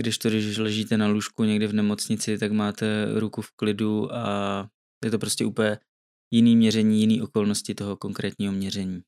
když 0.00 0.18
to, 0.18 0.28
když 0.28 0.56
ležíte 0.56 0.96
na 0.96 1.06
lůžku 1.06 1.44
někde 1.44 1.66
v 1.66 1.72
nemocnici, 1.72 2.38
tak 2.38 2.52
máte 2.52 3.06
ruku 3.20 3.42
v 3.42 3.50
klidu 3.56 4.14
a 4.14 4.68
je 5.04 5.10
to 5.10 5.18
prostě 5.18 5.44
úplně 5.44 5.78
jiný 6.32 6.56
měření, 6.56 7.00
jiný 7.00 7.22
okolnosti 7.22 7.74
toho 7.74 7.96
konkrétního 7.96 8.52
měření. 8.52 9.00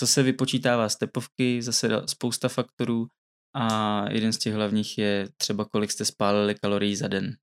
Co 0.00 0.06
se 0.06 0.22
vypočítává 0.22 0.88
z 0.88 0.96
tepovky, 0.96 1.62
zase 1.62 1.88
spousta 2.06 2.48
faktorů 2.48 3.06
a 3.56 4.04
jeden 4.10 4.32
z 4.32 4.38
těch 4.38 4.54
hlavních 4.54 4.98
je 4.98 5.28
třeba 5.36 5.64
kolik 5.64 5.90
jste 5.90 6.04
spálili 6.04 6.54
kalorií 6.54 6.96
za 6.96 7.08
den 7.08 7.36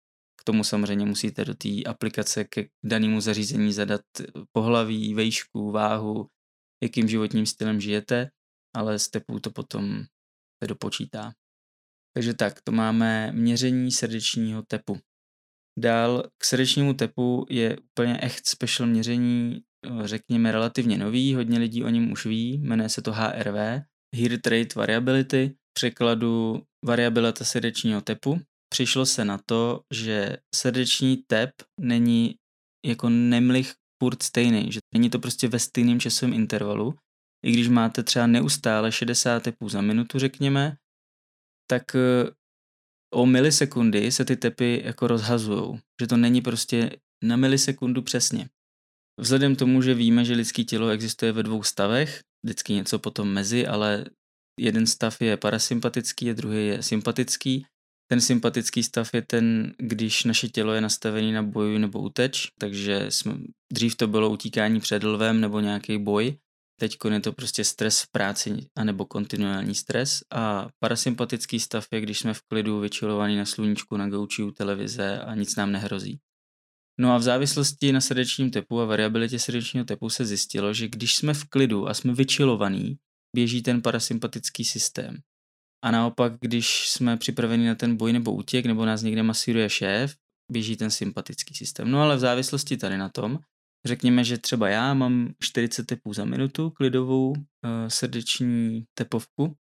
tomu 0.48 0.64
samozřejmě 0.64 1.06
musíte 1.06 1.46
do 1.46 1.56
té 1.56 1.84
aplikace 1.84 2.44
k 2.44 2.68
danému 2.86 3.22
zařízení 3.22 3.74
zadat 3.74 4.02
pohlaví, 4.52 5.14
vejšku, 5.14 5.72
váhu, 5.72 6.28
jakým 6.84 7.08
životním 7.08 7.46
stylem 7.46 7.82
žijete, 7.82 8.30
ale 8.76 9.00
z 9.00 9.10
tepů 9.10 9.40
to 9.40 9.52
potom 9.52 10.04
se 10.64 10.68
dopočítá. 10.68 11.32
Takže 12.14 12.34
tak, 12.34 12.62
to 12.64 12.72
máme 12.72 13.32
měření 13.32 13.92
srdečního 13.92 14.64
tepu. 14.68 14.98
Dál 15.80 16.24
k 16.38 16.46
srdečnímu 16.46 16.94
tepu 16.94 17.46
je 17.50 17.78
úplně 17.78 18.20
echt 18.22 18.48
special 18.48 18.90
měření, 18.90 19.62
řekněme 20.04 20.52
relativně 20.52 20.98
nový, 20.98 21.36
hodně 21.36 21.60
lidí 21.60 21.84
o 21.84 21.90
něm 21.90 22.12
už 22.12 22.26
ví, 22.26 22.58
jmenuje 22.58 22.90
se 22.90 23.02
to 23.02 23.14
HRV, 23.14 23.84
Heart 24.16 24.48
Rate 24.48 24.76
Variability, 24.76 25.56
překladu 25.74 26.62
variabilita 26.86 27.46
srdečního 27.46 28.02
tepu 28.02 28.42
přišlo 28.70 29.06
se 29.06 29.26
na 29.26 29.40
to, 29.46 29.82
že 29.94 30.38
srdeční 30.56 31.18
tep 31.18 31.50
není 31.80 32.36
jako 32.86 33.10
nemlich 33.10 33.74
furt 34.04 34.24
stejný, 34.24 34.72
že 34.72 34.80
není 34.94 35.10
to 35.10 35.20
prostě 35.20 35.48
ve 35.48 35.60
stejném 35.60 36.00
časovém 36.00 36.34
intervalu. 36.34 36.94
I 37.46 37.52
když 37.52 37.68
máte 37.68 38.04
třeba 38.04 38.28
neustále 38.28 38.92
60 38.92 39.44
tepů 39.44 39.70
za 39.70 39.82
minutu, 39.82 40.20
řekněme, 40.20 40.78
tak 41.70 41.96
eh, 41.96 42.32
o 43.14 43.26
milisekundy 43.26 44.12
se 44.12 44.26
ty 44.26 44.36
tepy 44.36 44.82
jako 44.86 45.08
rozhazují. 45.08 45.80
Že 46.02 46.08
to 46.08 46.18
není 46.18 46.42
prostě 46.42 47.00
na 47.24 47.36
milisekundu 47.36 48.02
přesně. 48.02 48.50
Vzhledem 49.20 49.56
tomu, 49.56 49.82
že 49.82 49.94
víme, 49.94 50.26
že 50.26 50.34
lidský 50.34 50.66
tělo 50.66 50.90
existuje 50.90 51.32
ve 51.32 51.44
dvou 51.44 51.64
stavech, 51.64 52.22
vždycky 52.46 52.74
něco 52.74 53.00
potom 53.00 53.34
mezi, 53.34 53.68
ale 53.68 54.06
jeden 54.60 54.88
stav 54.88 55.22
je 55.22 55.38
parasympatický 55.38 56.30
a 56.30 56.34
druhý 56.34 56.68
je 56.68 56.84
sympatický, 56.84 57.66
ten 58.10 58.22
sympatický 58.22 58.84
stav 58.84 59.14
je 59.14 59.22
ten, 59.22 59.74
když 59.78 60.24
naše 60.24 60.48
tělo 60.48 60.74
je 60.74 60.82
nastavené 60.82 61.32
na 61.32 61.44
boju 61.44 61.78
nebo 61.78 62.00
uteč, 62.00 62.48
takže 62.60 63.06
jsme, 63.10 63.34
dřív 63.74 63.96
to 63.96 64.08
bylo 64.08 64.30
utíkání 64.30 64.80
před 64.80 65.04
lvem 65.04 65.42
nebo 65.42 65.60
nějaký 65.60 65.98
boj, 65.98 66.38
teď 66.80 66.98
je 67.12 67.20
to 67.20 67.34
prostě 67.34 67.64
stres 67.64 68.02
v 68.02 68.12
práci 68.12 68.68
anebo 68.78 69.06
kontinuální 69.06 69.76
stres 69.76 70.20
a 70.32 70.70
parasympatický 70.80 71.60
stav 71.60 71.88
je, 71.92 72.02
když 72.02 72.20
jsme 72.20 72.34
v 72.34 72.42
klidu 72.42 72.80
vyčilovaní 72.80 73.38
na 73.38 73.46
sluníčku, 73.46 73.98
na 73.98 74.10
gauči 74.10 74.44
u 74.44 74.52
televize 74.52 75.20
a 75.20 75.36
nic 75.36 75.56
nám 75.56 75.72
nehrozí. 75.72 76.20
No 77.00 77.14
a 77.14 77.18
v 77.18 77.22
závislosti 77.22 77.92
na 77.92 78.02
srdečním 78.02 78.52
tepu 78.52 78.82
a 78.82 78.86
variabilitě 78.86 79.40
srdečního 79.40 79.86
tepu 79.86 80.10
se 80.10 80.26
zjistilo, 80.26 80.74
že 80.74 80.88
když 80.88 81.16
jsme 81.16 81.34
v 81.34 81.44
klidu 81.44 81.88
a 81.88 81.94
jsme 81.94 82.14
vyčilovaní, 82.14 82.98
běží 83.36 83.64
ten 83.64 83.82
parasympatický 83.82 84.66
systém. 84.66 85.18
A 85.84 85.92
naopak, 85.92 86.34
když 86.42 86.90
jsme 86.90 87.18
připraveni 87.18 87.68
na 87.68 87.76
ten 87.76 87.98
boj 87.98 88.14
nebo 88.14 88.34
útěk, 88.34 88.66
nebo 88.66 88.86
nás 88.86 89.02
někde 89.02 89.24
masíruje 89.24 89.70
šéf, 89.70 90.16
běží 90.52 90.78
ten 90.78 90.92
sympatický 90.92 91.56
systém. 91.56 91.92
No 91.92 92.02
ale 92.02 92.16
v 92.16 92.20
závislosti 92.20 92.78
tady 92.78 92.98
na 92.98 93.10
tom, 93.10 93.40
řekněme, 93.86 94.24
že 94.24 94.38
třeba 94.38 94.70
já 94.70 94.94
mám 94.94 95.34
40 95.40 95.84
tepů 95.84 96.14
za 96.14 96.26
minutu, 96.26 96.70
klidovou 96.70 97.30
uh, 97.30 97.38
srdeční 97.88 98.86
tepovku, 98.94 99.56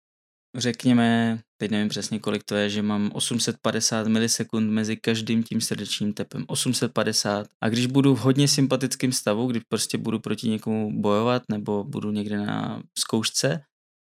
řekněme, 0.57 1.39
teď 1.57 1.71
nevím 1.71 1.89
přesně 1.89 2.19
kolik 2.19 2.43
to 2.43 2.55
je, 2.55 2.69
že 2.69 2.81
mám 2.81 3.11
850 3.13 4.07
milisekund 4.07 4.71
mezi 4.71 4.97
každým 4.97 5.43
tím 5.43 5.61
srdečním 5.61 6.13
tepem. 6.13 6.45
850. 6.47 7.47
A 7.63 7.69
když 7.69 7.85
budu 7.85 8.15
v 8.15 8.19
hodně 8.19 8.47
sympatickém 8.47 9.11
stavu, 9.11 9.47
když 9.47 9.63
prostě 9.69 9.97
budu 9.97 10.19
proti 10.19 10.49
někomu 10.49 11.01
bojovat 11.01 11.43
nebo 11.51 11.83
budu 11.83 12.11
někde 12.11 12.37
na 12.37 12.83
zkoušce, 12.99 13.61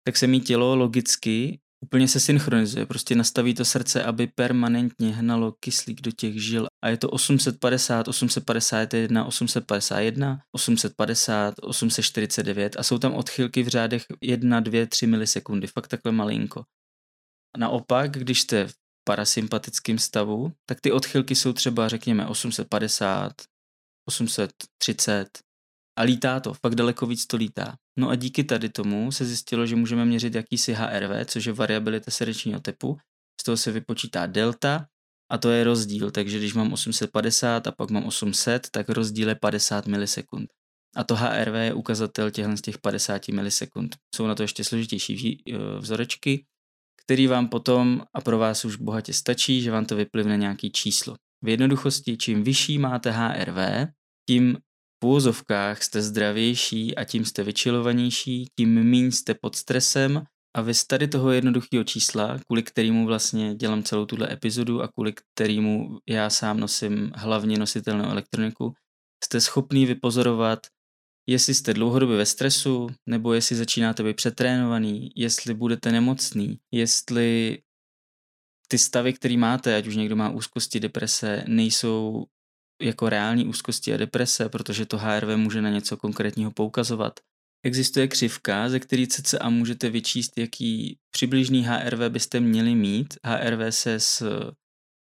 tak 0.06 0.16
se 0.16 0.26
mi 0.26 0.40
tělo 0.40 0.76
logicky 0.76 1.58
úplně 1.86 2.08
se 2.08 2.20
synchronizuje, 2.20 2.86
prostě 2.86 3.14
nastaví 3.14 3.54
to 3.54 3.64
srdce, 3.64 4.04
aby 4.04 4.26
permanentně 4.26 5.14
hnalo 5.14 5.52
kyslík 5.52 6.00
do 6.00 6.10
těch 6.10 6.42
žil 6.42 6.66
a 6.84 6.88
je 6.88 6.96
to 6.96 7.10
850, 7.10 8.08
851, 8.08 9.24
851, 9.24 10.40
850, 10.52 11.54
849 11.62 12.76
a 12.78 12.82
jsou 12.82 12.98
tam 12.98 13.14
odchylky 13.14 13.62
v 13.62 13.68
řádech 13.68 14.04
1, 14.20 14.60
2, 14.60 14.86
3 14.86 15.06
milisekundy, 15.06 15.66
fakt 15.66 15.88
takhle 15.88 16.12
malinko. 16.12 16.64
Naopak, 17.58 18.10
když 18.10 18.40
jste 18.40 18.66
v 18.66 18.74
parasympatickém 19.04 19.98
stavu, 19.98 20.52
tak 20.68 20.80
ty 20.80 20.92
odchylky 20.92 21.34
jsou 21.34 21.52
třeba 21.52 21.88
řekněme 21.88 22.26
850, 22.26 23.32
830 24.08 25.45
a 25.96 26.02
lítá 26.02 26.40
to, 26.40 26.54
fakt 26.54 26.74
daleko 26.74 27.06
víc 27.06 27.26
to 27.26 27.36
lítá. 27.36 27.76
No 27.98 28.08
a 28.08 28.14
díky 28.14 28.44
tady 28.44 28.68
tomu 28.68 29.12
se 29.12 29.24
zjistilo, 29.24 29.66
že 29.66 29.76
můžeme 29.76 30.04
měřit 30.04 30.34
jakýsi 30.34 30.72
HRV, 30.72 31.26
což 31.26 31.44
je 31.44 31.52
variabilita 31.52 32.10
srdečního 32.10 32.60
tepu. 32.60 32.96
Z 33.40 33.44
toho 33.44 33.56
se 33.56 33.72
vypočítá 33.72 34.26
delta 34.26 34.86
a 35.30 35.38
to 35.38 35.50
je 35.50 35.64
rozdíl, 35.64 36.10
takže 36.10 36.38
když 36.38 36.54
mám 36.54 36.72
850 36.72 37.66
a 37.66 37.72
pak 37.72 37.90
mám 37.90 38.04
800, 38.04 38.70
tak 38.70 38.88
rozdíl 38.88 39.28
je 39.28 39.34
50 39.34 39.86
milisekund. 39.86 40.48
A 40.96 41.04
to 41.04 41.16
HRV 41.16 41.54
je 41.54 41.74
ukazatel 41.74 42.30
těchto 42.30 42.56
z 42.56 42.60
těch 42.60 42.78
50 42.78 43.28
milisekund. 43.28 43.96
Jsou 44.14 44.26
na 44.26 44.34
to 44.34 44.42
ještě 44.42 44.64
složitější 44.64 45.42
eh, 45.52 45.58
vzorečky, 45.78 46.44
který 47.04 47.26
vám 47.26 47.48
potom, 47.48 48.02
a 48.14 48.20
pro 48.20 48.38
vás 48.38 48.64
už 48.64 48.76
bohatě 48.76 49.12
stačí, 49.12 49.62
že 49.62 49.70
vám 49.70 49.86
to 49.86 49.96
vyplivne 49.96 50.36
nějaký 50.36 50.70
číslo. 50.70 51.16
V 51.42 51.48
jednoduchosti, 51.48 52.16
čím 52.16 52.42
vyšší 52.42 52.78
máte 52.78 53.10
HRV, 53.10 53.88
tím 54.28 54.58
v 55.02 55.06
úvozovkách 55.06 55.82
jste 55.82 56.02
zdravější 56.02 56.96
a 56.96 57.04
tím 57.04 57.24
jste 57.24 57.42
vyčilovanější, 57.42 58.46
tím 58.58 58.84
méně 58.84 59.12
jste 59.12 59.34
pod 59.34 59.56
stresem. 59.56 60.22
A 60.56 60.62
vy 60.62 60.74
z 60.74 60.86
tady 60.86 61.08
toho 61.08 61.30
jednoduchého 61.30 61.84
čísla, 61.84 62.38
kvůli 62.46 62.62
kterému 62.62 63.06
vlastně 63.06 63.54
dělám 63.54 63.82
celou 63.82 64.06
tuhle 64.06 64.32
epizodu 64.32 64.82
a 64.82 64.88
kvůli 64.88 65.12
kterému 65.12 65.98
já 66.08 66.30
sám 66.30 66.60
nosím 66.60 67.12
hlavně 67.14 67.58
nositelnou 67.58 68.04
elektroniku, 68.04 68.72
jste 69.24 69.40
schopný 69.40 69.86
vypozorovat, 69.86 70.66
jestli 71.28 71.54
jste 71.54 71.74
dlouhodobě 71.74 72.16
ve 72.16 72.26
stresu, 72.26 72.86
nebo 73.06 73.34
jestli 73.34 73.56
začínáte 73.56 74.02
být 74.02 74.16
přetrénovaný, 74.16 75.10
jestli 75.16 75.54
budete 75.54 75.92
nemocný, 75.92 76.58
jestli 76.72 77.58
ty 78.68 78.78
stavy, 78.78 79.12
které 79.12 79.36
máte, 79.36 79.76
ať 79.76 79.86
už 79.86 79.96
někdo 79.96 80.16
má 80.16 80.30
úzkosti, 80.30 80.80
deprese, 80.80 81.44
nejsou 81.48 82.26
jako 82.82 83.08
reální 83.08 83.46
úzkosti 83.46 83.94
a 83.94 83.96
deprese, 83.96 84.48
protože 84.48 84.86
to 84.86 84.98
HRV 84.98 85.28
může 85.36 85.62
na 85.62 85.70
něco 85.70 85.96
konkrétního 85.96 86.50
poukazovat. 86.50 87.20
Existuje 87.62 88.08
křivka, 88.08 88.68
ze 88.68 88.80
který 88.80 89.06
a 89.40 89.50
můžete 89.50 89.90
vyčíst, 89.90 90.38
jaký 90.38 90.98
přibližný 91.10 91.62
HRV 91.62 92.00
byste 92.08 92.40
měli 92.40 92.74
mít. 92.74 93.14
HRV 93.24 93.74
se 93.74 94.00
s 94.00 94.22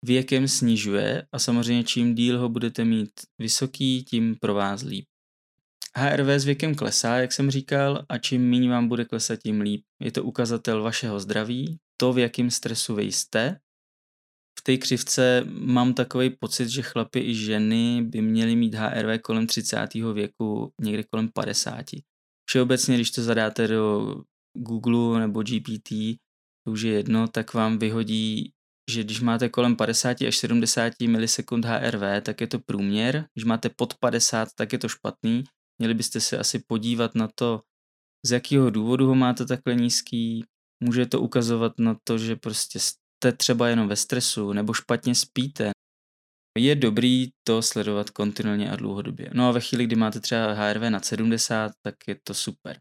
věkem 0.05 0.49
snižuje 0.49 1.27
a 1.33 1.39
samozřejmě 1.39 1.85
čím 1.85 2.15
díl 2.15 2.39
ho 2.39 2.49
budete 2.49 2.85
mít 2.85 3.11
vysoký, 3.39 4.05
tím 4.05 4.37
pro 4.41 4.55
vás 4.55 4.83
líp. 4.83 5.05
HRV 5.97 6.29
s 6.29 6.45
věkem 6.45 6.75
klesá, 6.75 7.17
jak 7.17 7.33
jsem 7.33 7.51
říkal, 7.51 8.05
a 8.09 8.19
čím 8.19 8.51
méně 8.51 8.71
vám 8.71 8.89
bude 8.89 9.05
klesat, 9.05 9.39
tím 9.43 9.61
líp. 9.61 9.83
Je 10.01 10.13
to 10.13 10.25
ukazatel 10.25 10.83
vašeho 10.83 11.21
zdraví, 11.21 11.79
to, 11.97 12.13
v 12.13 12.19
jakém 12.19 12.51
stresu 12.51 12.95
vy 12.95 13.05
jste 13.05 13.59
v 14.63 14.65
té 14.65 14.77
křivce 14.77 15.45
mám 15.47 15.95
takový 15.95 16.31
pocit, 16.31 16.69
že 16.69 16.83
chlapy 16.83 17.21
i 17.21 17.35
ženy 17.35 18.03
by 18.03 18.23
měly 18.23 18.57
mít 18.57 18.75
HRV 18.75 19.21
kolem 19.23 19.47
30. 19.47 19.95
věku, 19.95 20.73
někde 20.81 21.03
kolem 21.03 21.29
50. 21.35 21.85
Všeobecně, 22.49 22.95
když 22.95 23.11
to 23.11 23.23
zadáte 23.23 23.69
do 23.69 24.15
Google 24.59 25.21
nebo 25.21 25.43
GPT, 25.43 25.91
to 26.67 26.73
už 26.73 26.83
je 26.83 26.93
jedno, 26.93 27.29
tak 27.29 27.55
vám 27.55 27.79
vyhodí, 27.79 28.53
že 28.91 29.05
když 29.05 29.21
máte 29.21 29.49
kolem 29.49 29.77
50 29.77 30.23
až 30.23 30.37
70 30.37 30.93
milisekund 31.01 31.65
HRV, 31.65 32.23
tak 32.23 32.41
je 32.41 32.47
to 32.47 32.59
průměr. 32.59 33.27
Když 33.35 33.45
máte 33.45 33.69
pod 33.69 33.95
50, 33.95 34.49
tak 34.55 34.73
je 34.73 34.79
to 34.79 34.89
špatný. 34.89 35.45
Měli 35.79 35.95
byste 35.95 36.21
se 36.21 36.39
asi 36.39 36.59
podívat 36.69 37.15
na 37.15 37.29
to, 37.35 37.61
z 38.27 38.33
jakého 38.33 38.71
důvodu 38.71 39.07
ho 39.07 39.15
máte 39.15 39.47
takhle 39.47 39.75
nízký. 39.75 40.45
Může 40.85 41.07
to 41.07 41.21
ukazovat 41.21 41.73
na 41.79 41.97
to, 42.05 42.19
že 42.19 42.37
prostě 42.37 42.79
jste 43.23 43.33
třeba 43.33 43.69
jenom 43.69 43.89
ve 43.89 43.97
stresu 43.97 44.53
nebo 44.53 44.73
špatně 44.73 45.15
spíte, 45.15 45.71
je 46.59 46.75
dobrý 46.75 47.29
to 47.47 47.63
sledovat 47.63 48.11
kontinuálně 48.11 48.71
a 48.71 48.77
dlouhodobě. 48.77 49.31
No 49.33 49.49
a 49.49 49.53
ve 49.53 49.61
chvíli, 49.61 49.85
kdy 49.85 49.97
máte 49.97 50.21
třeba 50.21 50.53
HRV 50.53 50.83
na 50.83 51.01
70, 51.01 51.73
tak 51.87 51.95
je 52.09 52.17
to 52.25 52.35
super. 52.35 52.77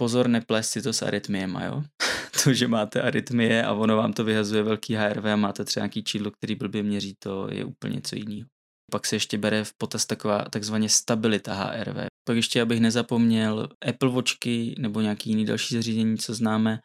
Pozor, 0.00 0.28
neplést 0.28 0.70
si 0.70 0.82
to 0.82 0.92
s 0.92 1.02
arytmiema, 1.02 1.64
jo? 1.64 1.82
to, 2.44 2.54
že 2.54 2.68
máte 2.68 3.02
arytmie 3.02 3.64
a 3.64 3.72
ono 3.72 3.96
vám 3.96 4.12
to 4.12 4.24
vyhazuje 4.24 4.62
velký 4.62 4.94
HRV 4.94 5.24
a 5.24 5.36
máte 5.36 5.64
třeba 5.64 5.86
nějaký 5.86 6.04
čídlo, 6.04 6.30
který 6.30 6.54
blbě 6.54 6.82
měří, 6.82 7.14
to 7.18 7.48
je 7.52 7.64
úplně 7.64 7.94
něco 7.94 8.16
jiného. 8.16 8.48
Pak 8.90 9.06
se 9.06 9.16
ještě 9.16 9.38
bere 9.38 9.64
v 9.64 9.72
potaz 9.80 10.06
taková 10.06 10.44
takzvaně 10.44 10.88
stabilita 10.88 11.54
HRV. 11.54 11.96
Pak 12.28 12.36
ještě, 12.36 12.62
abych 12.62 12.80
nezapomněl, 12.80 13.68
Apple 13.88 14.10
Watchky 14.10 14.74
nebo 14.78 15.00
nějaký 15.00 15.30
jiný 15.30 15.44
další 15.44 15.74
zařízení, 15.74 16.18
co 16.18 16.34
známe, 16.34 16.80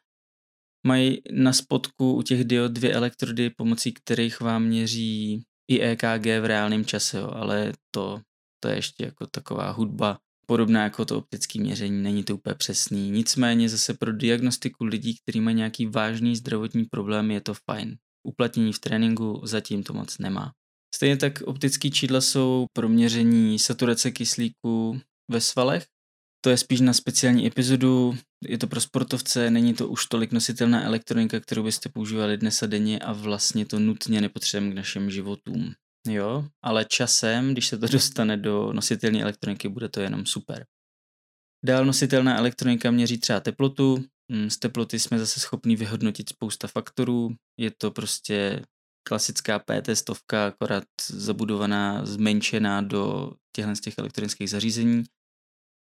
Mají 0.87 1.21
na 1.31 1.53
spodku 1.53 2.13
u 2.13 2.21
těch 2.21 2.43
diod 2.43 2.71
dvě 2.71 2.93
elektrody, 2.93 3.49
pomocí 3.49 3.93
kterých 3.93 4.41
vám 4.41 4.63
měří 4.63 5.43
i 5.71 5.81
EKG 5.81 6.25
v 6.25 6.45
reálném 6.45 6.85
čase, 6.85 7.17
jo, 7.17 7.31
ale 7.33 7.73
to, 7.91 8.21
to 8.63 8.69
je 8.69 8.75
ještě 8.75 9.05
jako 9.05 9.27
taková 9.27 9.71
hudba, 9.71 10.17
podobná 10.47 10.83
jako 10.83 11.05
to 11.05 11.17
optické 11.17 11.59
měření, 11.59 12.03
není 12.03 12.23
to 12.23 12.35
úplně 12.35 12.55
přesný. 12.55 13.11
Nicméně 13.11 13.69
zase 13.69 13.93
pro 13.93 14.13
diagnostiku 14.13 14.85
lidí, 14.85 15.17
kteří 15.23 15.41
mají 15.41 15.55
nějaký 15.55 15.85
vážný 15.85 16.35
zdravotní 16.35 16.85
problém, 16.85 17.31
je 17.31 17.41
to 17.41 17.53
fajn. 17.53 17.97
Uplatnění 18.23 18.73
v 18.73 18.79
tréninku 18.79 19.41
zatím 19.43 19.83
to 19.83 19.93
moc 19.93 20.17
nemá. 20.17 20.51
Stejně 20.95 21.17
tak 21.17 21.41
optické 21.41 21.89
čidla 21.89 22.21
jsou 22.21 22.65
pro 22.73 22.89
měření 22.89 23.59
saturace 23.59 24.11
kyslíku 24.11 24.99
ve 25.31 25.41
svalech, 25.41 25.85
to 26.41 26.49
je 26.49 26.57
spíš 26.57 26.81
na 26.81 26.93
speciální 26.93 27.47
epizodu, 27.47 28.17
je 28.47 28.57
to 28.57 28.67
pro 28.67 28.81
sportovce, 28.81 29.51
není 29.51 29.73
to 29.73 29.87
už 29.87 30.05
tolik 30.05 30.31
nositelná 30.31 30.83
elektronika, 30.83 31.39
kterou 31.39 31.63
byste 31.63 31.89
používali 31.89 32.37
dnes 32.37 32.63
a 32.63 32.65
denně 32.65 32.99
a 32.99 33.13
vlastně 33.13 33.65
to 33.65 33.79
nutně 33.79 34.21
nepotřebujeme 34.21 34.73
k 34.73 34.75
našim 34.75 35.11
životům. 35.11 35.73
Jo, 36.07 36.47
ale 36.63 36.85
časem, 36.85 37.51
když 37.51 37.67
se 37.67 37.77
to 37.77 37.87
dostane 37.91 38.37
do 38.37 38.73
nositelné 38.73 39.21
elektroniky, 39.21 39.69
bude 39.69 39.89
to 39.89 40.01
jenom 40.01 40.25
super. 40.25 40.65
Dál 41.65 41.85
nositelná 41.85 42.37
elektronika 42.37 42.91
měří 42.91 43.17
třeba 43.17 43.39
teplotu, 43.39 44.05
hm, 44.31 44.49
z 44.49 44.57
teploty 44.57 44.99
jsme 44.99 45.19
zase 45.19 45.39
schopni 45.39 45.75
vyhodnotit 45.75 46.29
spousta 46.29 46.67
faktorů, 46.67 47.35
je 47.59 47.71
to 47.77 47.91
prostě 47.91 48.61
klasická 49.07 49.59
PT 49.59 49.89
stovka, 49.93 50.47
akorát 50.47 50.83
zabudovaná, 51.09 52.05
zmenšená 52.05 52.81
do 52.81 53.31
těchto 53.55 53.75
z 53.75 53.81
těch 53.81 53.97
elektronických 53.97 54.49
zařízení 54.49 55.03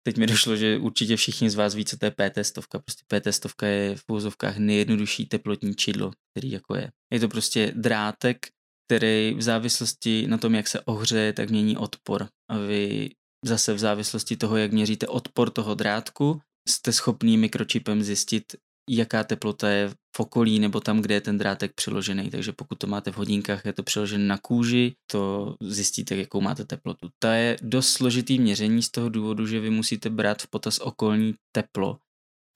teď 0.02 0.16
mi 0.16 0.26
došlo, 0.26 0.56
že 0.56 0.78
určitě 0.78 1.16
všichni 1.16 1.50
z 1.50 1.54
vás 1.54 1.74
ví, 1.74 1.84
co 1.84 1.96
to 1.96 2.06
je 2.06 2.10
PT 2.10 2.38
stovka. 2.42 2.78
Prostě 2.78 3.04
PT 3.06 3.34
stovka 3.34 3.66
je 3.66 3.96
v 3.96 4.04
pouzovkách 4.06 4.58
nejjednodušší 4.58 5.26
teplotní 5.26 5.74
čidlo, 5.74 6.12
který 6.30 6.50
jako 6.50 6.74
je. 6.74 6.90
Je 7.12 7.20
to 7.20 7.28
prostě 7.28 7.72
drátek, 7.76 8.46
který 8.86 9.34
v 9.34 9.42
závislosti 9.42 10.26
na 10.26 10.38
tom, 10.38 10.54
jak 10.54 10.68
se 10.68 10.80
ohřeje, 10.80 11.32
tak 11.32 11.50
mění 11.50 11.76
odpor. 11.76 12.28
A 12.50 12.58
vy 12.58 13.10
zase 13.44 13.74
v 13.74 13.78
závislosti 13.78 14.36
toho, 14.36 14.56
jak 14.56 14.72
měříte 14.72 15.06
odpor 15.06 15.50
toho 15.50 15.74
drátku, 15.74 16.40
jste 16.68 16.92
schopný 16.92 17.38
mikročipem 17.38 18.02
zjistit, 18.02 18.56
jaká 18.90 19.24
teplota 19.24 19.68
je 19.68 19.88
v 20.16 20.20
okolí 20.20 20.58
nebo 20.58 20.80
tam, 20.80 21.00
kde 21.00 21.14
je 21.14 21.20
ten 21.20 21.38
drátek 21.38 21.72
přiložený. 21.74 22.30
Takže 22.30 22.52
pokud 22.52 22.78
to 22.78 22.86
máte 22.86 23.12
v 23.12 23.16
hodinkách, 23.16 23.64
je 23.64 23.72
to 23.72 23.82
přiložené 23.82 24.24
na 24.24 24.38
kůži, 24.38 24.94
to 25.10 25.54
zjistíte, 25.62 26.16
jakou 26.16 26.40
máte 26.40 26.64
teplotu. 26.64 27.08
Ta 27.18 27.34
je 27.34 27.56
dost 27.62 27.88
složitý 27.88 28.38
měření 28.38 28.82
z 28.82 28.90
toho 28.90 29.08
důvodu, 29.08 29.46
že 29.46 29.60
vy 29.60 29.70
musíte 29.70 30.10
brát 30.10 30.42
v 30.42 30.50
potaz 30.50 30.78
okolní 30.78 31.34
teplo, 31.52 31.98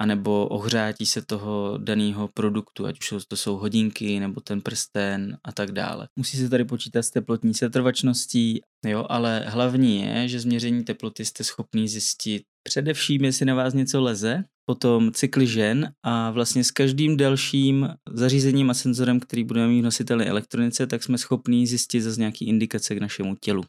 anebo 0.01 0.49
ohřátí 0.49 1.07
se 1.07 1.23
toho 1.23 1.79
daného 1.79 2.29
produktu, 2.35 2.87
ať 2.87 2.99
už 3.01 3.25
to 3.29 3.37
jsou 3.37 3.57
hodinky, 3.57 4.21
nebo 4.21 4.41
ten 4.41 4.61
prsten 4.61 5.39
a 5.45 5.53
tak 5.53 5.73
dále. 5.73 6.09
Musí 6.19 6.37
se 6.37 6.49
tady 6.49 6.65
počítat 6.65 7.03
s 7.03 7.11
teplotní 7.11 7.55
setrvačností, 7.55 8.61
jo, 8.87 9.07
ale 9.09 9.45
hlavní 9.47 10.03
je, 10.03 10.29
že 10.29 10.41
změření 10.41 10.85
teploty 10.85 11.25
jste 11.25 11.45
schopný 11.45 11.89
zjistit 11.89 12.43
především, 12.63 13.25
jestli 13.25 13.47
na 13.47 13.55
vás 13.55 13.75
něco 13.75 14.01
leze, 14.01 14.45
potom 14.69 15.13
cykly 15.13 15.47
žen 15.47 15.93
a 16.03 16.31
vlastně 16.31 16.65
s 16.65 16.71
každým 16.71 17.17
dalším 17.17 17.89
zařízením 18.13 18.71
a 18.71 18.75
senzorem, 18.75 19.21
který 19.21 19.45
budeme 19.45 19.69
mít 19.69 19.81
v 19.81 19.85
nositelné 19.85 20.25
elektronice, 20.25 20.87
tak 20.87 21.03
jsme 21.03 21.19
schopní 21.19 21.67
zjistit 21.67 22.01
zase 22.01 22.21
nějaký 22.21 22.49
indikace 22.49 22.95
k 22.95 23.01
našemu 23.01 23.35
tělu. 23.35 23.65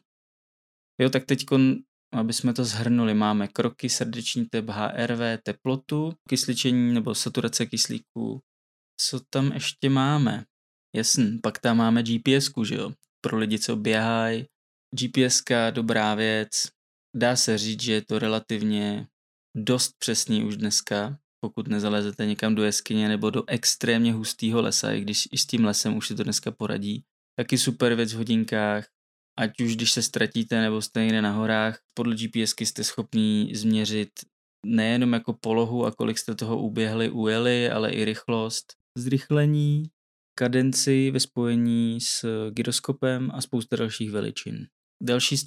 Jo, 1.00 1.10
tak 1.10 1.24
teď, 1.24 1.46
aby 2.12 2.32
jsme 2.32 2.54
to 2.54 2.64
zhrnuli, 2.64 3.14
máme 3.14 3.48
kroky, 3.48 3.88
srdeční 3.88 4.46
tep, 4.46 4.68
HRV, 4.68 5.20
teplotu, 5.42 6.12
kysličení 6.28 6.94
nebo 6.94 7.14
saturace 7.14 7.66
kyslíku, 7.66 8.40
co 9.00 9.20
tam 9.30 9.52
ještě 9.52 9.90
máme? 9.90 10.44
Jasný, 10.96 11.38
pak 11.38 11.58
tam 11.58 11.76
máme 11.76 12.02
gps 12.02 12.50
že 12.64 12.74
jo? 12.74 12.92
Pro 13.20 13.38
lidi, 13.38 13.58
co 13.58 13.76
běhají. 13.76 14.46
gps 14.94 15.42
dobrá 15.70 16.14
věc. 16.14 16.50
Dá 17.16 17.36
se 17.36 17.58
říct, 17.58 17.82
že 17.82 17.92
je 17.92 18.04
to 18.04 18.18
relativně 18.18 19.06
dost 19.64 19.98
přesný 19.98 20.44
už 20.44 20.56
dneska, 20.56 21.18
pokud 21.40 21.68
nezalezete 21.68 22.26
někam 22.26 22.54
do 22.54 22.64
jeskyně 22.64 23.08
nebo 23.08 23.30
do 23.30 23.42
extrémně 23.46 24.12
hustého 24.12 24.62
lesa, 24.62 24.92
i 24.92 25.00
když 25.00 25.28
i 25.32 25.38
s 25.38 25.46
tím 25.46 25.64
lesem 25.64 25.96
už 25.96 26.08
si 26.08 26.14
to 26.14 26.24
dneska 26.24 26.50
poradí. 26.50 27.04
Taky 27.38 27.58
super 27.58 27.94
věc 27.94 28.12
v 28.12 28.16
hodinkách, 28.16 28.86
ať 29.38 29.60
už 29.60 29.76
když 29.76 29.92
se 29.92 30.02
ztratíte 30.02 30.60
nebo 30.60 30.82
jste 30.82 31.00
někde 31.00 31.22
na 31.22 31.32
horách, 31.32 31.80
podle 31.94 32.16
GPSky 32.16 32.66
jste 32.66 32.84
schopní 32.84 33.54
změřit 33.54 34.10
nejenom 34.66 35.12
jako 35.12 35.32
polohu 35.32 35.86
a 35.86 35.92
kolik 35.92 36.18
jste 36.18 36.34
toho 36.34 36.58
uběhli, 36.58 37.10
ujeli, 37.10 37.70
ale 37.70 37.90
i 37.90 38.04
rychlost, 38.04 38.66
zrychlení, 38.98 39.90
kadenci 40.38 41.10
ve 41.10 41.20
spojení 41.20 42.00
s 42.00 42.24
gyroskopem 42.50 43.30
a 43.34 43.40
spousta 43.40 43.76
dalších 43.76 44.10
veličin. 44.10 44.66
Další 45.02 45.36
z 45.36 45.44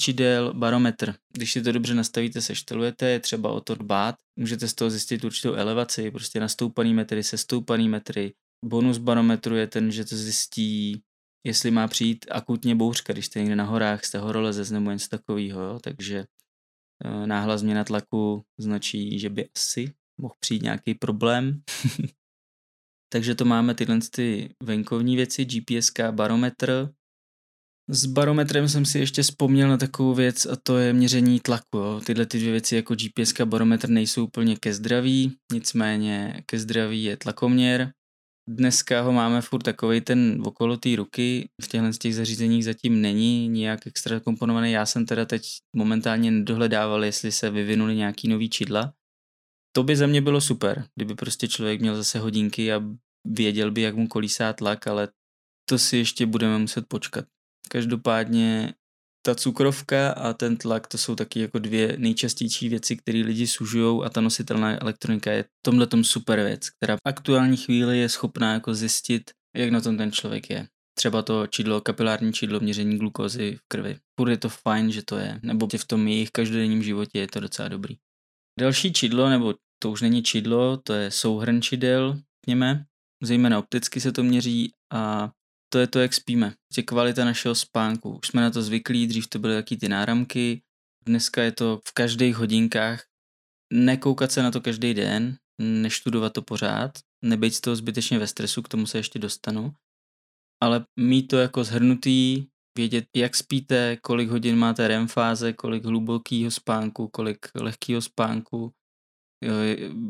barometr. 0.54 1.16
Když 1.34 1.52
si 1.52 1.62
to 1.62 1.72
dobře 1.72 1.94
nastavíte, 1.94 2.42
seštelujete, 2.42 3.10
je 3.10 3.20
třeba 3.20 3.52
o 3.52 3.62
to 3.62 3.76
dbát. 3.76 4.16
Můžete 4.36 4.68
z 4.68 4.74
toho 4.74 4.90
zjistit 4.90 5.24
určitou 5.24 5.54
elevaci, 5.54 6.12
prostě 6.12 6.40
nastoupaný 6.40 6.94
metry, 6.94 7.24
sestoupaný 7.24 7.90
metry. 7.90 8.34
Bonus 8.66 8.98
barometru 8.98 9.56
je 9.56 9.68
ten, 9.68 9.92
že 9.92 10.06
to 10.06 10.16
zjistí, 10.16 11.04
jestli 11.44 11.72
má 11.72 11.88
přijít 11.88 12.26
akutně 12.32 12.76
bouřka, 12.76 13.14
když 13.14 13.26
jste 13.26 13.40
někde 13.40 13.56
na 13.56 13.64
horách, 13.64 14.06
jste 14.06 14.20
horolezec 14.20 14.72
nebo 14.72 14.92
něco 14.92 15.08
takového, 15.10 15.80
takže 15.80 16.26
eh, 17.06 17.28
náhla 17.28 17.58
změna 17.58 17.84
tlaku 17.84 18.46
značí, 18.58 19.20
že 19.20 19.30
by 19.30 19.50
asi 19.56 19.94
mohl 20.18 20.36
přijít 20.40 20.64
nějaký 20.64 20.94
problém. 20.94 21.62
takže 23.14 23.36
to 23.36 23.46
máme 23.46 23.76
tyhle 23.76 24.00
ty 24.16 24.56
venkovní 24.64 25.16
věci, 25.16 25.46
GPS, 25.46 25.92
barometr, 26.12 26.94
s 27.90 28.06
barometrem 28.06 28.70
jsem 28.70 28.86
si 28.86 29.00
ještě 29.00 29.22
vzpomněl 29.22 29.70
na 29.70 29.78
takovou 29.78 30.14
věc 30.14 30.46
a 30.46 30.56
to 30.64 30.78
je 30.78 30.94
měření 30.94 31.40
tlaku. 31.40 31.78
Jo. 31.78 32.02
Tyhle 32.06 32.26
ty 32.26 32.40
dvě 32.40 32.52
věci 32.52 32.76
jako 32.76 32.96
GPS 32.96 33.40
a 33.40 33.46
barometr 33.46 33.90
nejsou 33.90 34.24
úplně 34.24 34.56
ke 34.56 34.74
zdraví, 34.74 35.38
nicméně 35.54 36.44
ke 36.46 36.60
zdraví 36.60 37.04
je 37.04 37.18
tlakoměr. 37.18 37.92
Dneska 38.50 39.02
ho 39.02 39.12
máme 39.12 39.42
furt 39.42 39.64
takový 39.64 40.02
ten 40.02 40.44
okolo 40.46 40.78
té 40.78 40.96
ruky, 40.96 41.50
v 41.62 41.68
těchto 41.68 41.94
z 41.94 41.98
těch 41.98 42.16
zařízeních 42.16 42.66
zatím 42.66 43.02
není 43.02 43.48
nijak 43.48 43.88
extra 43.88 44.20
komponovaný. 44.20 44.72
Já 44.72 44.86
jsem 44.86 45.06
teda 45.06 45.26
teď 45.26 45.48
momentálně 45.76 46.32
nedohledával, 46.32 47.06
jestli 47.06 47.32
se 47.32 47.50
vyvinuli 47.50 47.96
nějaký 47.96 48.28
nový 48.28 48.50
čidla. 48.50 48.94
To 49.76 49.84
by 49.84 49.96
za 49.96 50.08
mě 50.08 50.22
bylo 50.22 50.42
super, 50.42 50.86
kdyby 50.96 51.16
prostě 51.16 51.48
člověk 51.48 51.82
měl 51.82 51.96
zase 51.96 52.20
hodinky 52.20 52.74
a 52.74 52.82
věděl 53.26 53.72
by, 53.72 53.82
jak 53.82 53.96
mu 53.96 54.08
kolísá 54.08 54.54
tlak, 54.54 54.88
ale 54.88 55.08
to 55.70 55.80
si 55.80 55.98
ještě 55.98 56.26
budeme 56.26 56.58
muset 56.58 56.86
počkat. 56.88 57.26
Každopádně 57.72 58.74
ta 59.26 59.36
cukrovka 59.36 60.12
a 60.12 60.34
ten 60.34 60.58
tlak, 60.58 60.88
to 60.88 60.98
jsou 60.98 61.16
taky 61.16 61.40
jako 61.40 61.60
dvě 61.60 61.96
nejčastější 61.98 62.70
věci, 62.70 62.98
které 62.98 63.20
lidi 63.20 63.48
sužují 63.48 64.04
a 64.04 64.10
ta 64.10 64.22
nositelná 64.22 64.82
elektronika 64.82 65.32
je 65.32 65.46
tomhle 65.66 65.88
tom 65.88 66.04
super 66.04 66.44
věc, 66.44 66.70
která 66.70 66.96
v 66.96 67.00
aktuální 67.06 67.58
chvíli 67.58 68.00
je 68.00 68.10
schopná 68.10 68.54
jako 68.54 68.76
zjistit, 68.76 69.32
jak 69.58 69.70
na 69.70 69.82
tom 69.82 69.98
ten 69.98 70.12
člověk 70.12 70.50
je. 70.50 70.68
Třeba 70.98 71.22
to 71.22 71.48
čidlo, 71.48 71.82
kapilární 71.82 72.34
čidlo, 72.34 72.60
měření 72.60 72.98
glukózy 72.98 73.56
v 73.56 73.62
krvi. 73.68 73.98
Furt 74.20 74.30
je 74.30 74.38
to 74.38 74.50
fajn, 74.50 74.92
že 74.92 75.02
to 75.06 75.18
je, 75.18 75.40
nebo 75.44 75.68
v 75.78 75.86
tom 75.86 76.08
jejich 76.08 76.32
každodenním 76.32 76.84
životě 76.84 77.20
je 77.20 77.28
to 77.28 77.40
docela 77.40 77.68
dobrý. 77.68 77.96
Další 78.60 78.94
čidlo, 78.94 79.30
nebo 79.30 79.54
to 79.80 79.92
už 79.92 80.02
není 80.02 80.24
čidlo, 80.24 80.78
to 80.78 80.94
je 80.94 81.12
souhrn 81.12 81.62
čidel, 81.62 82.20
řekněme. 82.46 82.86
Zejména 83.24 83.60
opticky 83.60 84.02
se 84.02 84.12
to 84.12 84.24
měří 84.24 84.74
a 84.94 85.32
to 85.74 85.80
je 85.80 85.88
to, 85.88 86.00
jak 86.00 86.14
spíme. 86.14 86.54
Prostě 86.68 86.84
kvalita 86.84 87.26
našeho 87.26 87.56
spánku. 87.56 88.20
Už 88.24 88.28
jsme 88.28 88.42
na 88.42 88.52
to 88.52 88.62
zvyklí, 88.62 89.08
dřív 89.08 89.28
to 89.28 89.40
byly 89.40 89.56
taky 89.56 89.78
ty 89.78 89.90
náramky, 89.90 90.62
dneska 91.06 91.44
je 91.44 91.52
to 91.52 91.82
v 91.88 91.94
každých 91.94 92.36
hodinkách. 92.36 93.04
Nekoukat 93.74 94.32
se 94.32 94.44
na 94.44 94.52
to 94.52 94.62
každý 94.62 94.94
den, 94.94 95.38
neštudovat 95.62 96.34
to 96.34 96.42
pořád, 96.42 96.92
nebejt 97.22 97.54
z 97.54 97.62
toho 97.62 97.76
zbytečně 97.76 98.20
ve 98.20 98.28
stresu, 98.28 98.62
k 98.62 98.68
tomu 98.68 98.86
se 98.86 98.98
ještě 98.98 99.20
dostanu, 99.20 99.74
ale 100.62 100.86
mít 101.00 101.28
to 101.28 101.38
jako 101.38 101.64
zhrnutý, 101.64 102.48
vědět, 102.78 103.06
jak 103.16 103.36
spíte, 103.36 103.98
kolik 103.98 104.30
hodin 104.30 104.56
máte 104.56 104.88
REM 104.88 105.08
fáze, 105.08 105.54
kolik 105.54 105.86
hlubokého 105.86 106.52
spánku, 106.52 107.08
kolik 107.08 107.48
lehkého 107.56 108.02
spánku. 108.02 108.74
Jo, 109.44 109.54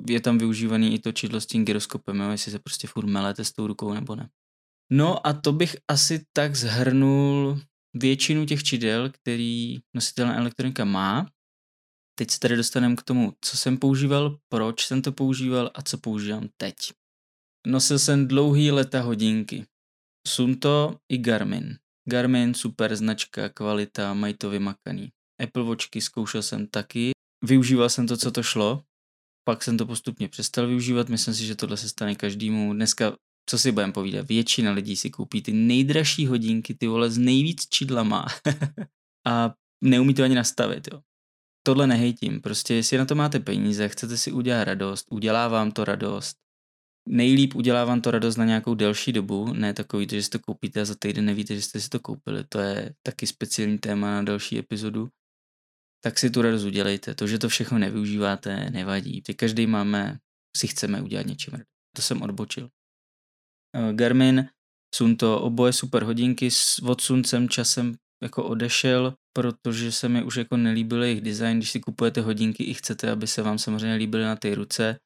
je 0.09 0.21
tam 0.21 0.37
využívaný 0.37 0.93
i 0.93 0.99
to 0.99 1.11
čidlo 1.11 1.41
s 1.41 1.45
tím 1.45 1.65
gyroskopem, 1.65 2.19
jo, 2.19 2.29
jestli 2.29 2.51
se 2.51 2.59
prostě 2.59 2.87
furt 2.87 3.05
melete 3.05 3.45
s 3.45 3.51
tou 3.51 3.67
rukou 3.67 3.93
nebo 3.93 4.15
ne. 4.15 4.29
No 4.93 5.27
a 5.27 5.33
to 5.33 5.51
bych 5.53 5.75
asi 5.87 6.25
tak 6.33 6.55
zhrnul 6.55 7.61
většinu 7.93 8.45
těch 8.45 8.63
čidel, 8.63 9.09
který 9.09 9.79
nositelná 9.95 10.37
elektronika 10.37 10.85
má. 10.85 11.31
Teď 12.15 12.31
se 12.31 12.39
tady 12.39 12.55
dostaneme 12.55 12.95
k 12.95 13.03
tomu, 13.03 13.33
co 13.41 13.57
jsem 13.57 13.77
používal, 13.77 14.37
proč 14.49 14.85
jsem 14.85 15.01
to 15.01 15.11
používal 15.11 15.71
a 15.73 15.81
co 15.81 15.97
používám 15.97 16.49
teď. 16.57 16.75
Nosil 17.67 17.99
jsem 17.99 18.27
dlouhý 18.27 18.71
leta 18.71 19.01
hodinky. 19.01 19.65
Sunto 20.27 20.97
i 21.11 21.17
Garmin. 21.17 21.77
Garmin, 22.09 22.53
super 22.53 22.95
značka, 22.95 23.49
kvalita, 23.49 24.13
mají 24.13 24.33
to 24.33 24.49
vymakaný. 24.49 25.09
Apple 25.43 25.63
Watchky 25.63 26.01
zkoušel 26.01 26.43
jsem 26.43 26.67
taky. 26.67 27.11
Využíval 27.45 27.89
jsem 27.89 28.07
to, 28.07 28.17
co 28.17 28.31
to 28.31 28.43
šlo. 28.43 28.83
Pak 29.43 29.63
jsem 29.63 29.77
to 29.77 29.85
postupně 29.85 30.27
přestal 30.27 30.67
využívat. 30.67 31.09
Myslím 31.09 31.33
si, 31.33 31.45
že 31.45 31.55
tohle 31.55 31.77
se 31.77 31.89
stane 31.89 32.15
každému. 32.15 32.73
Dneska 32.73 33.17
co 33.51 33.59
si 33.59 33.71
budeme 33.71 33.93
povídat, 33.93 34.27
většina 34.27 34.71
lidí 34.71 34.95
si 34.95 35.09
koupí 35.09 35.41
ty 35.41 35.53
nejdražší 35.53 36.27
hodinky, 36.27 36.73
ty 36.73 36.87
vole 36.87 37.11
s 37.11 37.17
nejvíc 37.17 37.67
čidlama 37.69 38.25
a 39.27 39.53
neumí 39.83 40.13
to 40.13 40.23
ani 40.23 40.35
nastavit, 40.35 40.87
jo. 40.93 41.01
Tohle 41.63 41.87
nehejtím, 41.87 42.41
prostě 42.41 42.73
jestli 42.73 42.97
na 42.97 43.05
to 43.05 43.15
máte 43.15 43.39
peníze, 43.39 43.89
chcete 43.89 44.17
si 44.17 44.31
udělat 44.31 44.63
radost, 44.63 45.07
udělá 45.11 45.47
vám 45.47 45.71
to 45.71 45.85
radost, 45.85 46.37
nejlíp 47.09 47.55
udělá 47.55 47.85
vám 47.85 48.01
to 48.01 48.11
radost 48.11 48.37
na 48.37 48.45
nějakou 48.45 48.75
delší 48.75 49.11
dobu, 49.11 49.53
ne 49.53 49.73
takový, 49.73 50.07
že 50.11 50.23
si 50.23 50.29
to 50.29 50.39
koupíte 50.39 50.81
a 50.81 50.85
za 50.85 50.95
týden 50.99 51.25
nevíte, 51.25 51.55
že 51.55 51.61
jste 51.61 51.79
si 51.79 51.89
to 51.89 51.99
koupili, 51.99 52.43
to 52.49 52.59
je 52.59 52.93
taky 53.03 53.27
speciální 53.27 53.77
téma 53.77 54.11
na 54.11 54.23
další 54.23 54.59
epizodu, 54.59 55.09
tak 56.03 56.19
si 56.19 56.29
tu 56.29 56.41
radost 56.41 56.63
udělejte. 56.63 57.15
To, 57.15 57.27
že 57.27 57.39
to 57.39 57.49
všechno 57.49 57.77
nevyužíváte, 57.77 58.69
nevadí. 58.69 59.21
Ty 59.21 59.33
každý 59.33 59.67
máme, 59.67 60.17
si 60.57 60.67
chceme 60.67 61.01
udělat 61.01 61.25
něčím. 61.25 61.53
To 61.95 62.01
jsem 62.01 62.21
odbočil. 62.21 62.69
Eh, 63.75 63.93
Garmin, 63.93 64.49
jsou 64.95 65.15
to 65.15 65.41
oboje 65.41 65.73
super 65.73 66.03
hodinky, 66.03 66.51
s 66.51 66.79
odsuncem 66.79 67.49
časem 67.49 67.95
jako 68.23 68.43
odešel, 68.43 69.13
protože 69.33 69.91
se 69.91 70.09
mi 70.09 70.23
už 70.23 70.35
jako 70.35 70.57
nelíbil 70.57 71.03
jejich 71.03 71.21
design, 71.21 71.57
když 71.57 71.71
si 71.71 71.79
kupujete 71.79 72.21
hodinky 72.21 72.63
i 72.63 72.73
chcete, 72.73 73.11
aby 73.11 73.27
se 73.27 73.41
vám 73.41 73.57
samozřejmě 73.57 73.95
líbily 73.95 74.23
na 74.23 74.35
té 74.35 74.55
ruce, 74.55 74.97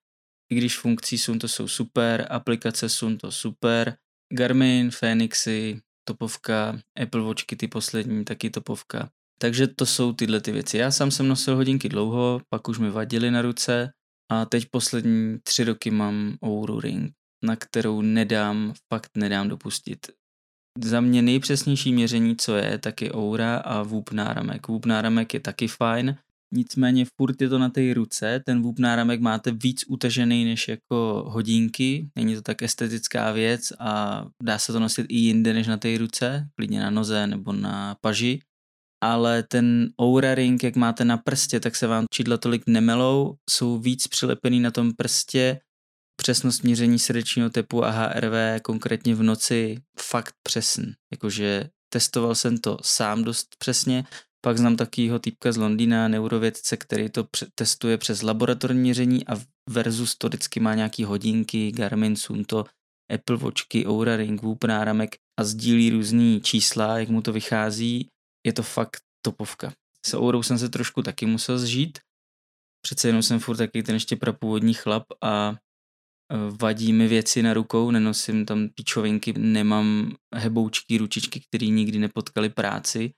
i 0.51 0.56
když 0.56 0.78
funkcí 0.78 1.17
jsou 1.17 1.38
to 1.38 1.47
jsou 1.47 1.67
super, 1.67 2.28
aplikace 2.30 2.89
jsou 2.89 3.15
to 3.15 3.32
super, 3.32 3.97
Garmin, 4.34 4.91
Phoenixy, 4.91 5.82
topovka, 6.08 6.80
Apple 7.01 7.21
Watchky 7.21 7.56
ty 7.56 7.67
poslední, 7.67 8.25
taky 8.25 8.49
topovka. 8.49 9.10
Takže 9.39 9.67
to 9.67 9.86
jsou 9.86 10.13
tyhle 10.13 10.41
ty 10.41 10.51
věci. 10.51 10.78
Já 10.78 10.91
sám 10.91 11.12
jsem 11.12 11.28
nosil 11.28 11.56
hodinky 11.56 11.89
dlouho, 11.89 12.41
pak 12.49 12.67
už 12.67 12.80
mi 12.80 12.89
vadily 12.89 13.32
na 13.32 13.41
ruce 13.41 13.91
a 14.32 14.45
teď 14.45 14.65
poslední 14.71 15.38
tři 15.43 15.63
roky 15.63 15.91
mám 15.91 16.38
Oura 16.43 16.80
Ring 16.82 17.12
na 17.45 17.55
kterou 17.55 18.01
nedám, 18.01 18.73
fakt 18.93 19.12
nedám 19.17 19.49
dopustit. 19.49 20.08
Za 20.84 21.01
mě 21.01 21.21
nejpřesnější 21.21 21.93
měření, 21.93 22.36
co 22.36 22.55
je, 22.55 22.77
tak 22.77 23.01
je 23.01 23.13
Oura 23.13 23.58
a 23.58 23.84
Whoop 23.84 24.12
náramek. 24.12 24.67
Whoop 24.67 24.86
náramek 24.86 25.34
je 25.34 25.39
taky 25.39 25.67
fajn, 25.67 26.17
nicméně 26.53 27.05
furt 27.17 27.41
je 27.41 27.49
to 27.49 27.60
na 27.60 27.69
té 27.69 27.93
ruce, 27.93 28.41
ten 28.45 28.62
Whoop 28.62 28.79
náramek 28.79 29.21
máte 29.21 29.51
víc 29.51 29.84
utažený 29.88 30.45
než 30.45 30.67
jako 30.67 31.25
hodinky, 31.27 32.10
není 32.15 32.36
to 32.36 32.41
tak 32.41 32.62
estetická 32.62 33.31
věc 33.31 33.73
a 33.79 34.25
dá 34.43 34.58
se 34.58 34.73
to 34.73 34.79
nosit 34.79 35.05
i 35.10 35.17
jinde 35.17 35.53
než 35.53 35.67
na 35.67 35.77
té 35.77 35.97
ruce, 35.97 36.47
klidně 36.55 36.79
na 36.79 36.89
noze 36.89 37.27
nebo 37.27 37.53
na 37.53 37.95
paži, 38.01 38.39
ale 39.03 39.43
ten 39.43 39.89
Oura 40.01 40.36
Ring, 40.36 40.63
jak 40.63 40.75
máte 40.75 41.05
na 41.05 41.17
prstě, 41.17 41.60
tak 41.60 41.75
se 41.75 41.88
vám 41.88 42.05
čidla 42.13 42.38
tolik 42.38 42.63
nemelou, 42.67 43.36
jsou 43.49 43.77
víc 43.77 44.08
přilepený 44.08 44.60
na 44.60 44.71
tom 44.71 44.93
prstě 44.93 45.60
přesnost 46.25 46.63
měření 46.63 46.99
srdečního 46.99 47.49
tepu 47.49 47.83
a 47.85 47.89
HRV 47.89 48.61
konkrétně 48.61 49.15
v 49.15 49.23
noci 49.23 49.81
fakt 49.99 50.33
přesný. 50.43 50.93
Jakože 51.11 51.69
testoval 51.89 52.35
jsem 52.35 52.57
to 52.57 52.77
sám 52.81 53.23
dost 53.23 53.47
přesně, 53.59 54.03
pak 54.41 54.57
znám 54.57 54.75
takýho 54.75 55.19
týpka 55.19 55.51
z 55.51 55.57
Londýna, 55.57 56.07
neurovědce, 56.07 56.77
který 56.77 57.09
to 57.09 57.27
testuje 57.55 57.97
přes 57.97 58.21
laboratorní 58.21 58.79
měření 58.79 59.27
a 59.27 59.41
versus 59.69 60.15
to 60.15 60.27
vždycky 60.27 60.59
má 60.59 60.75
nějaký 60.75 61.03
hodinky, 61.03 61.71
Garmin, 61.71 62.15
Sunto, 62.15 62.65
Apple 63.13 63.38
Watchky, 63.38 63.88
Oura 63.88 64.15
Ring, 64.17 64.41
Whoop 64.41 64.63
náramek 64.63 65.15
a 65.39 65.43
sdílí 65.43 65.89
různý 65.89 66.41
čísla, 66.41 66.99
jak 66.99 67.09
mu 67.09 67.21
to 67.21 67.33
vychází. 67.33 68.07
Je 68.45 68.53
to 68.53 68.63
fakt 68.63 69.01
topovka. 69.25 69.73
Se 70.05 70.17
Ourou 70.17 70.43
jsem 70.43 70.57
se 70.59 70.69
trošku 70.69 71.01
taky 71.01 71.25
musel 71.25 71.59
zžít. 71.59 71.99
Přece 72.81 73.07
jenom 73.07 73.23
jsem 73.23 73.39
furt 73.39 73.57
taky 73.57 73.83
ten 73.83 73.95
ještě 73.95 74.15
prapůvodní 74.15 74.73
chlap 74.73 75.03
a 75.23 75.55
vadí 76.61 76.93
mi 76.93 77.07
věci 77.07 77.43
na 77.43 77.53
rukou, 77.53 77.91
nenosím 77.91 78.45
tam 78.45 78.69
píčovinky, 78.75 79.33
nemám 79.38 80.15
heboučky, 80.35 80.97
ručičky, 80.97 81.41
které 81.47 81.67
nikdy 81.67 81.99
nepotkali 81.99 82.49
práci. 82.49 83.11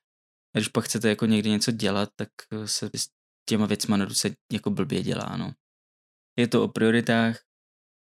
A 0.56 0.60
když 0.60 0.68
pak 0.68 0.86
chcete 0.86 1.10
jako 1.10 1.26
někdy 1.26 1.50
něco 1.50 1.72
dělat, 1.72 2.10
tak 2.16 2.30
se 2.66 2.90
s 2.96 3.08
těma 3.50 3.66
věcma 3.66 3.98
na 3.98 4.06
ruce 4.06 4.36
jako 4.54 4.70
blbě 4.70 5.04
dělá, 5.04 5.38
no. 5.38 5.54
Je 6.40 6.48
to 6.48 6.64
o 6.64 6.68
prioritách. 6.68 7.40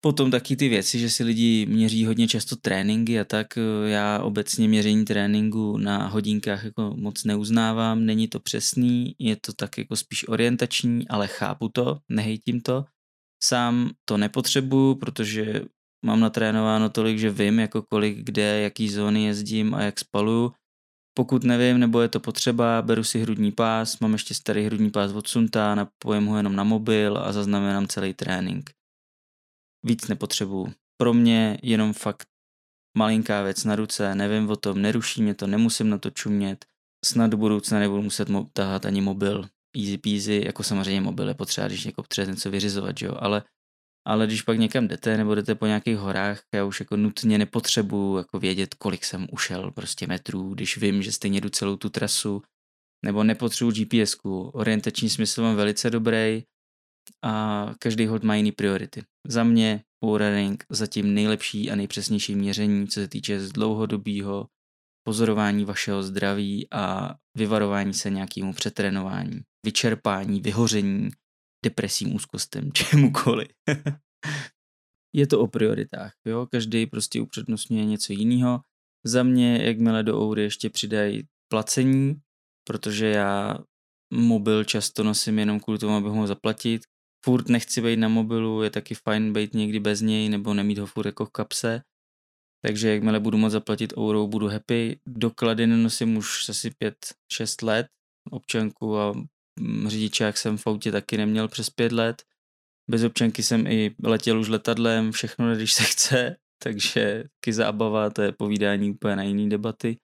Potom 0.06 0.32
taky 0.32 0.56
ty 0.56 0.70
věci, 0.70 1.00
že 1.00 1.10
si 1.10 1.24
lidi 1.24 1.66
měří 1.66 2.06
hodně 2.06 2.28
často 2.28 2.56
tréninky 2.56 3.20
a 3.20 3.24
tak 3.24 3.48
já 3.86 4.20
obecně 4.20 4.68
měření 4.68 5.06
tréninku 5.06 5.78
na 5.78 6.08
hodinkách 6.08 6.64
jako 6.64 6.94
moc 6.98 7.24
neuznávám, 7.24 8.06
není 8.06 8.28
to 8.28 8.40
přesný, 8.40 9.16
je 9.20 9.36
to 9.36 9.54
tak 9.54 9.78
jako 9.78 9.96
spíš 9.96 10.28
orientační, 10.28 11.08
ale 11.08 11.28
chápu 11.28 11.70
to, 11.70 12.00
nehejtím 12.10 12.62
to. 12.62 12.86
Sám 13.44 13.92
to 14.06 14.18
nepotřebuju, 14.18 14.96
protože 14.96 15.62
mám 16.06 16.20
natrénováno 16.20 16.90
tolik, 16.90 17.20
že 17.20 17.30
vím, 17.30 17.60
jako 17.60 17.82
kolik, 17.82 18.18
kde, 18.18 18.62
jaký 18.62 18.90
zóny 18.90 19.26
jezdím 19.26 19.76
a 19.76 19.82
jak 19.82 20.00
spaluju. 20.00 20.54
Pokud 21.18 21.44
nevím, 21.44 21.80
nebo 21.80 22.02
je 22.02 22.08
to 22.08 22.20
potřeba, 22.20 22.82
beru 22.82 23.04
si 23.04 23.20
hrudní 23.20 23.52
pás, 23.52 24.00
mám 24.00 24.14
ještě 24.14 24.34
starý 24.34 24.66
hrudní 24.66 24.92
pás 24.92 25.12
od 25.12 25.28
Sunta, 25.28 25.76
napojím 25.76 26.26
ho 26.26 26.38
jenom 26.38 26.56
na 26.56 26.64
mobil 26.64 27.18
a 27.18 27.32
zaznamenám 27.32 27.88
celý 27.88 28.14
trénink. 28.14 28.72
Víc 29.86 30.08
nepotřebuju. 30.08 30.74
Pro 30.98 31.14
mě 31.14 31.60
jenom 31.64 31.94
fakt 31.94 32.28
malinká 32.98 33.44
věc 33.44 33.64
na 33.64 33.76
ruce, 33.76 34.16
nevím 34.16 34.50
o 34.50 34.56
tom, 34.56 34.82
neruší 34.82 35.24
mě 35.24 35.36
to, 35.36 35.48
nemusím 35.48 35.90
na 35.90 35.98
to 35.98 36.10
čumět. 36.10 36.66
Snad 37.06 37.32
do 37.32 37.38
budoucna 37.38 37.80
nebudu 37.80 38.02
muset 38.02 38.28
tahat 38.54 38.86
ani 38.86 39.02
mobil. 39.02 39.50
Easy 39.78 39.98
peasy, 39.98 40.42
jako 40.46 40.64
samozřejmě 40.64 41.02
mobil 41.02 41.28
je 41.28 41.34
potřeba, 41.34 41.68
když 41.68 41.86
někoho 41.86 42.04
potřebuje 42.04 42.34
něco 42.34 42.52
vyřizovat, 42.52 43.02
jo, 43.02 43.16
ale 43.20 43.44
ale 44.08 44.28
když 44.28 44.42
pak 44.42 44.60
někam 44.60 44.88
jdete 44.88 45.18
nebo 45.18 45.36
jdete 45.36 45.56
po 45.56 45.66
nějakých 45.66 45.98
horách, 45.98 46.42
já 46.54 46.66
už 46.66 46.80
jako 46.80 46.98
nutně 46.98 47.38
nepotřebuju 47.38 48.18
jako 48.18 48.40
vědět, 48.40 48.74
kolik 48.74 49.06
jsem 49.06 49.28
ušel 49.32 49.72
prostě 49.72 50.08
metrů, 50.08 50.54
když 50.54 50.78
vím, 50.78 51.04
že 51.04 51.12
stejně 51.12 51.42
jdu 51.42 51.50
celou 51.50 51.76
tu 51.78 51.90
trasu, 51.90 52.42
nebo 53.06 53.24
nepotřebuji 53.24 53.72
gps 53.72 54.16
Orientační 54.54 55.10
smysl 55.10 55.42
mám 55.42 55.56
velice 55.56 55.90
dobrý 55.90 56.44
a 57.24 57.66
každý 57.80 58.06
hod 58.06 58.24
má 58.24 58.36
jiný 58.36 58.52
priority. 58.52 59.04
Za 59.28 59.44
mě 59.44 59.84
running 60.04 60.66
zatím 60.70 61.14
nejlepší 61.14 61.72
a 61.72 61.76
nejpřesnější 61.76 62.36
měření, 62.36 62.88
co 62.88 62.94
se 62.94 63.08
týče 63.08 63.40
z 63.40 63.52
dlouhodobého 63.52 64.48
pozorování 65.08 65.66
vašeho 65.66 66.04
zdraví 66.04 66.68
a 66.72 67.16
vyvarování 67.38 67.94
se 67.94 68.10
nějakému 68.10 68.54
přetrénování, 68.54 69.42
vyčerpání, 69.66 70.42
vyhoření, 70.42 71.10
depresím, 71.66 72.16
úzkostem, 72.16 72.72
čemukoliv. 72.74 73.48
je 75.16 75.28
to 75.28 75.40
o 75.40 75.48
prioritách, 75.48 76.14
jo, 76.26 76.48
každý 76.52 76.86
prostě 76.86 77.22
upřednostňuje 77.22 77.86
něco 77.86 78.14
jiného. 78.14 78.62
Za 79.06 79.24
mě, 79.24 79.64
jakmile 79.64 80.04
do 80.04 80.22
Oury 80.22 80.44
ještě 80.44 80.70
přidají 80.70 81.24
placení, 81.52 82.16
protože 82.68 83.08
já 83.08 83.58
mobil 84.14 84.64
často 84.64 85.04
nosím 85.04 85.40
jenom 85.40 85.60
kvůli 85.60 85.80
tomu, 85.80 85.96
abych 85.96 86.12
mohl 86.12 86.28
zaplatit. 86.28 86.82
Furt 87.26 87.50
nechci 87.50 87.82
být 87.82 87.98
na 87.98 88.08
mobilu, 88.08 88.64
je 88.64 88.70
taky 88.70 88.96
fajn 88.96 89.34
být 89.34 89.54
někdy 89.54 89.80
bez 89.80 90.02
něj 90.02 90.30
nebo 90.30 90.54
nemít 90.54 90.78
ho 90.78 90.86
furt 90.86 91.06
jako 91.06 91.26
v 91.26 91.32
kapse. 91.32 91.82
Takže 92.66 92.90
jakmile 92.94 93.20
budu 93.20 93.38
moct 93.38 93.52
zaplatit 93.52 93.94
euro, 93.98 94.28
budu 94.28 94.48
happy. 94.48 95.00
Doklady 95.08 95.68
nenosím 95.68 96.18
už 96.18 96.50
asi 96.50 96.70
5-6 96.70 97.66
let, 97.66 97.88
občanku 98.32 98.98
a 98.98 99.14
Mm, 99.60 99.90
řidičák 99.90 100.38
jsem 100.38 100.58
v 100.58 100.68
autě 100.68 100.92
taky 100.92 101.18
neměl 101.18 101.48
přes 101.48 101.70
pět 101.70 101.92
let. 101.92 102.24
Bez 102.90 103.04
občanky 103.04 103.44
jsem 103.44 103.68
i 103.68 103.96
letěl 104.04 104.40
už 104.40 104.48
letadlem, 104.48 105.12
všechno, 105.12 105.56
když 105.56 105.74
se 105.74 105.84
chce, 105.84 106.36
takže 106.64 107.24
taky 107.24 107.54
zábava, 107.54 108.10
to 108.10 108.22
je 108.22 108.32
povídání 108.32 108.92
úplně 108.92 109.16
na 109.16 109.24
jiný 109.24 109.50
debaty. 109.50 109.98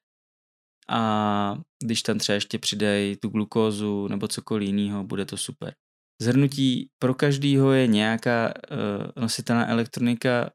A 0.89 1.61
když 1.83 2.01
tam 2.01 2.17
třeba 2.17 2.33
ještě 2.33 2.59
přidají 2.59 3.15
tu 3.15 3.29
glukózu 3.29 4.07
nebo 4.07 4.27
cokoliv 4.27 4.67
jiného, 4.67 5.03
bude 5.03 5.25
to 5.25 5.37
super. 5.37 5.73
Zhrnutí 6.21 6.89
pro 6.99 7.13
každýho 7.13 7.71
je 7.71 7.87
nějaká 7.87 8.53
uh, 8.71 9.21
nositelná 9.21 9.69
elektronika 9.69 10.51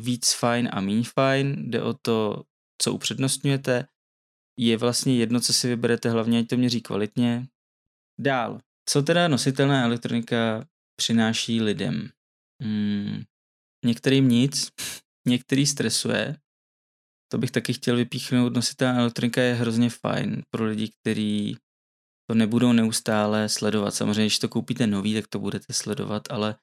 víc 0.00 0.32
fajn 0.32 0.68
a 0.72 0.80
méně 0.80 1.04
fajn, 1.14 1.70
jde 1.70 1.82
o 1.82 1.94
to, 2.02 2.42
co 2.82 2.92
upřednostňujete. 2.92 3.86
Je 4.58 4.76
vlastně 4.76 5.16
jedno, 5.16 5.40
co 5.40 5.52
si 5.52 5.68
vyberete, 5.68 6.10
hlavně 6.10 6.38
ať 6.38 6.46
to 6.46 6.56
měří 6.56 6.80
kvalitně, 6.80 7.46
Dál. 8.20 8.60
Co 8.88 9.02
teda 9.02 9.28
nositelná 9.28 9.84
elektronika 9.84 10.64
přináší 10.96 11.60
lidem? 11.60 12.08
Hmm, 12.62 13.22
některým 13.84 14.28
nic, 14.28 14.70
některý 15.28 15.66
stresuje. 15.66 16.36
To 17.32 17.38
bych 17.38 17.50
taky 17.50 17.72
chtěl 17.72 17.96
vypíchnout. 17.96 18.54
Nositelná 18.54 19.00
elektronika 19.00 19.42
je 19.42 19.54
hrozně 19.54 19.90
fajn 19.90 20.42
pro 20.50 20.64
lidi, 20.64 20.90
kteří 21.00 21.56
to 22.30 22.34
nebudou 22.34 22.72
neustále 22.72 23.48
sledovat. 23.48 23.90
Samozřejmě, 23.90 24.24
když 24.24 24.38
to 24.38 24.48
koupíte 24.48 24.86
nový, 24.86 25.14
tak 25.14 25.26
to 25.26 25.38
budete 25.38 25.72
sledovat, 25.72 26.22
ale 26.30 26.56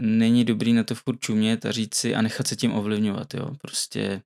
není 0.00 0.44
dobrý 0.44 0.72
na 0.72 0.84
to 0.84 0.94
furt 0.94 1.20
čumět 1.20 1.66
a 1.66 1.72
říct 1.72 1.94
si 1.94 2.14
a 2.14 2.22
nechat 2.22 2.46
se 2.46 2.56
tím 2.56 2.72
ovlivňovat, 2.72 3.34
jo. 3.34 3.54
Prostě 3.60 4.22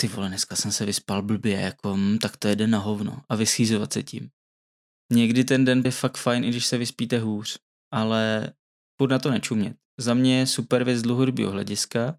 ty 0.00 0.08
vole, 0.08 0.28
dneska 0.28 0.56
jsem 0.56 0.72
se 0.72 0.86
vyspal 0.86 1.22
blbě, 1.22 1.60
jako, 1.60 1.96
hm, 1.96 2.18
tak 2.18 2.36
to 2.36 2.48
jde 2.48 2.66
na 2.66 2.78
hovno 2.78 3.22
a 3.28 3.36
vyschýzovat 3.36 3.92
se 3.92 4.02
tím. 4.02 4.30
Někdy 5.12 5.44
ten 5.44 5.64
den 5.64 5.82
je 5.84 5.90
fakt 5.90 6.16
fajn, 6.16 6.44
i 6.44 6.48
když 6.48 6.66
se 6.66 6.78
vyspíte 6.78 7.18
hůř, 7.18 7.58
ale 7.92 8.52
pod 8.96 9.10
na 9.10 9.18
to 9.18 9.30
nečumět. 9.30 9.76
Za 10.00 10.14
mě 10.14 10.38
je 10.38 10.46
super 10.46 10.84
věc 10.84 10.98
z 10.98 11.02
dlouhodobého 11.02 11.52
hlediska. 11.52 12.18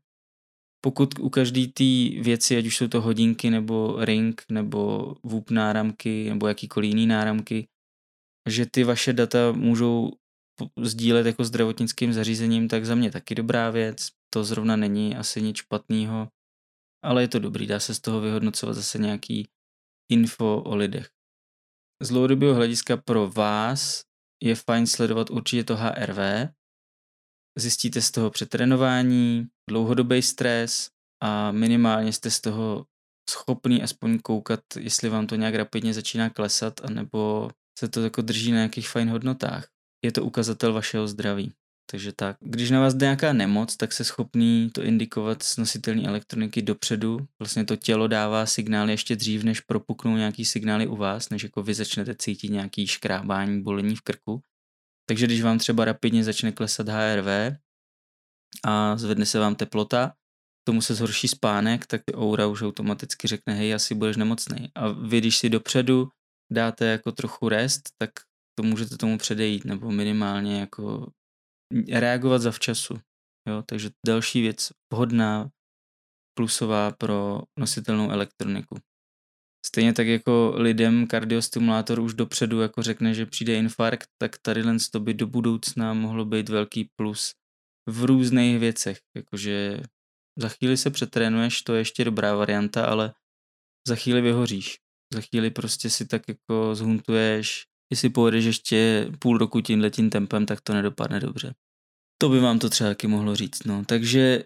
Pokud 0.85 1.19
u 1.19 1.29
každé 1.29 1.67
té 1.67 2.19
věci, 2.21 2.57
ať 2.57 2.65
už 2.65 2.77
jsou 2.77 2.87
to 2.87 3.01
hodinky, 3.01 3.49
nebo 3.49 4.05
ring, 4.05 4.43
nebo 4.51 5.15
VUP 5.23 5.49
náramky, 5.49 6.29
nebo 6.29 6.47
jakýkoliv 6.47 6.89
jiný 6.89 7.07
náramky, 7.07 7.67
že 8.49 8.65
ty 8.65 8.83
vaše 8.83 9.13
data 9.13 9.51
můžou 9.51 10.11
sdílet 10.81 11.25
jako 11.25 11.43
zdravotnickým 11.43 12.13
zařízením, 12.13 12.67
tak 12.67 12.85
za 12.85 12.95
mě 12.95 13.11
taky 13.11 13.35
dobrá 13.35 13.69
věc. 13.69 14.09
To 14.33 14.43
zrovna 14.43 14.75
není 14.75 15.15
asi 15.15 15.41
nic 15.41 15.57
špatného, 15.57 16.29
ale 17.03 17.23
je 17.23 17.27
to 17.27 17.39
dobrý, 17.39 17.67
dá 17.67 17.79
se 17.79 17.95
z 17.95 17.99
toho 17.99 18.21
vyhodnocovat 18.21 18.75
zase 18.75 18.97
nějaký 18.97 19.47
info 20.11 20.61
o 20.65 20.75
lidech 20.75 21.09
z 22.01 22.09
dlouhodobého 22.09 22.53
hlediska 22.53 22.97
pro 22.97 23.27
vás 23.27 24.03
je 24.43 24.55
fajn 24.55 24.87
sledovat 24.87 25.29
určitě 25.29 25.63
to 25.63 25.75
HRV, 25.75 26.17
zjistíte 27.57 28.01
z 28.01 28.11
toho 28.11 28.29
přetrénování, 28.29 29.47
dlouhodobý 29.69 30.21
stres 30.21 30.89
a 31.23 31.51
minimálně 31.51 32.13
jste 32.13 32.31
z 32.31 32.41
toho 32.41 32.85
schopný 33.29 33.83
aspoň 33.83 34.19
koukat, 34.19 34.59
jestli 34.79 35.09
vám 35.09 35.27
to 35.27 35.35
nějak 35.35 35.55
rapidně 35.55 35.93
začíná 35.93 36.29
klesat, 36.29 36.85
anebo 36.85 37.49
se 37.79 37.89
to 37.89 38.01
jako 38.01 38.21
drží 38.21 38.51
na 38.51 38.57
nějakých 38.57 38.89
fajn 38.89 39.09
hodnotách. 39.09 39.67
Je 40.05 40.11
to 40.11 40.23
ukazatel 40.23 40.73
vašeho 40.73 41.07
zdraví. 41.07 41.53
Takže 41.85 42.11
tak, 42.13 42.37
když 42.39 42.71
na 42.71 42.79
vás 42.79 42.93
jde 42.93 43.05
nějaká 43.05 43.33
nemoc, 43.33 43.77
tak 43.77 43.93
se 43.93 44.03
schopný 44.03 44.69
to 44.73 44.83
indikovat 44.83 45.43
s 45.43 45.57
nositelní 45.57 46.07
elektroniky 46.07 46.61
dopředu. 46.61 47.19
Vlastně 47.39 47.65
to 47.65 47.75
tělo 47.75 48.07
dává 48.07 48.45
signály 48.45 48.91
ještě 48.91 49.15
dřív, 49.15 49.43
než 49.43 49.61
propuknou 49.61 50.15
nějaký 50.15 50.45
signály 50.45 50.87
u 50.87 50.95
vás, 50.95 51.29
než 51.29 51.43
jako 51.43 51.63
vy 51.63 51.73
začnete 51.73 52.15
cítit 52.15 52.49
nějaký 52.49 52.87
škrábání, 52.87 53.61
bolení 53.61 53.95
v 53.95 54.01
krku. 54.01 54.41
Takže 55.09 55.25
když 55.25 55.41
vám 55.41 55.57
třeba 55.57 55.85
rapidně 55.85 56.23
začne 56.23 56.51
klesat 56.51 56.89
HRV 56.89 57.57
a 58.65 58.97
zvedne 58.97 59.25
se 59.25 59.39
vám 59.39 59.55
teplota, 59.55 60.13
tomu 60.67 60.81
se 60.81 60.95
zhorší 60.95 61.27
spánek, 61.27 61.85
tak 61.85 62.01
aura 62.13 62.47
už 62.47 62.61
automaticky 62.61 63.27
řekne, 63.27 63.53
hej, 63.53 63.73
asi 63.73 63.95
budeš 63.95 64.17
nemocný. 64.17 64.71
A 64.75 64.87
vy, 64.89 65.17
když 65.17 65.37
si 65.37 65.49
dopředu 65.49 66.09
dáte 66.51 66.85
jako 66.85 67.11
trochu 67.11 67.49
rest, 67.49 67.81
tak 67.97 68.09
to 68.57 68.63
můžete 68.63 68.97
tomu 68.97 69.17
předejít, 69.17 69.65
nebo 69.65 69.91
minimálně 69.91 70.59
jako 70.59 71.11
reagovat 71.91 72.41
zavčasu. 72.41 72.93
Jo? 73.49 73.63
Takže 73.65 73.89
další 74.05 74.41
věc 74.41 74.71
vhodná 74.93 75.49
plusová 76.37 76.91
pro 76.91 77.41
nositelnou 77.59 78.11
elektroniku. 78.11 78.75
Stejně 79.65 79.93
tak 79.93 80.07
jako 80.07 80.53
lidem 80.55 81.07
kardiostimulátor 81.07 81.99
už 81.99 82.13
dopředu 82.13 82.61
jako 82.61 82.83
řekne, 82.83 83.13
že 83.13 83.25
přijde 83.25 83.55
infarkt, 83.55 84.09
tak 84.21 84.31
tady 84.41 84.63
to 84.91 84.99
by 84.99 85.13
do 85.13 85.27
budoucna 85.27 85.93
mohlo 85.93 86.25
být 86.25 86.49
velký 86.49 86.89
plus 86.95 87.33
v 87.89 88.03
různých 88.03 88.59
věcech. 88.59 88.99
Jakože 89.17 89.81
za 90.39 90.49
chvíli 90.49 90.77
se 90.77 90.89
přetrénuješ, 90.89 91.61
to 91.61 91.73
je 91.73 91.81
ještě 91.81 92.05
dobrá 92.05 92.35
varianta, 92.35 92.85
ale 92.85 93.13
za 93.87 93.95
chvíli 93.95 94.21
vyhoříš. 94.21 94.77
Za 95.13 95.21
chvíli 95.21 95.51
prostě 95.51 95.89
si 95.89 96.05
tak 96.07 96.21
jako 96.27 96.75
zhuntuješ, 96.75 97.63
jestli 97.91 98.09
pojedeš 98.09 98.45
ještě 98.45 99.07
půl 99.19 99.37
roku 99.37 99.61
tímhle 99.61 99.89
tím 99.89 100.09
tempem, 100.09 100.45
tak 100.45 100.61
to 100.61 100.73
nedopadne 100.73 101.19
dobře. 101.19 101.53
To 102.23 102.29
by 102.29 102.39
vám 102.39 102.59
to 102.59 102.69
třeba 102.69 102.89
taky 102.89 103.07
mohlo 103.07 103.35
říct. 103.35 103.63
No. 103.63 103.85
Takže 103.85 104.43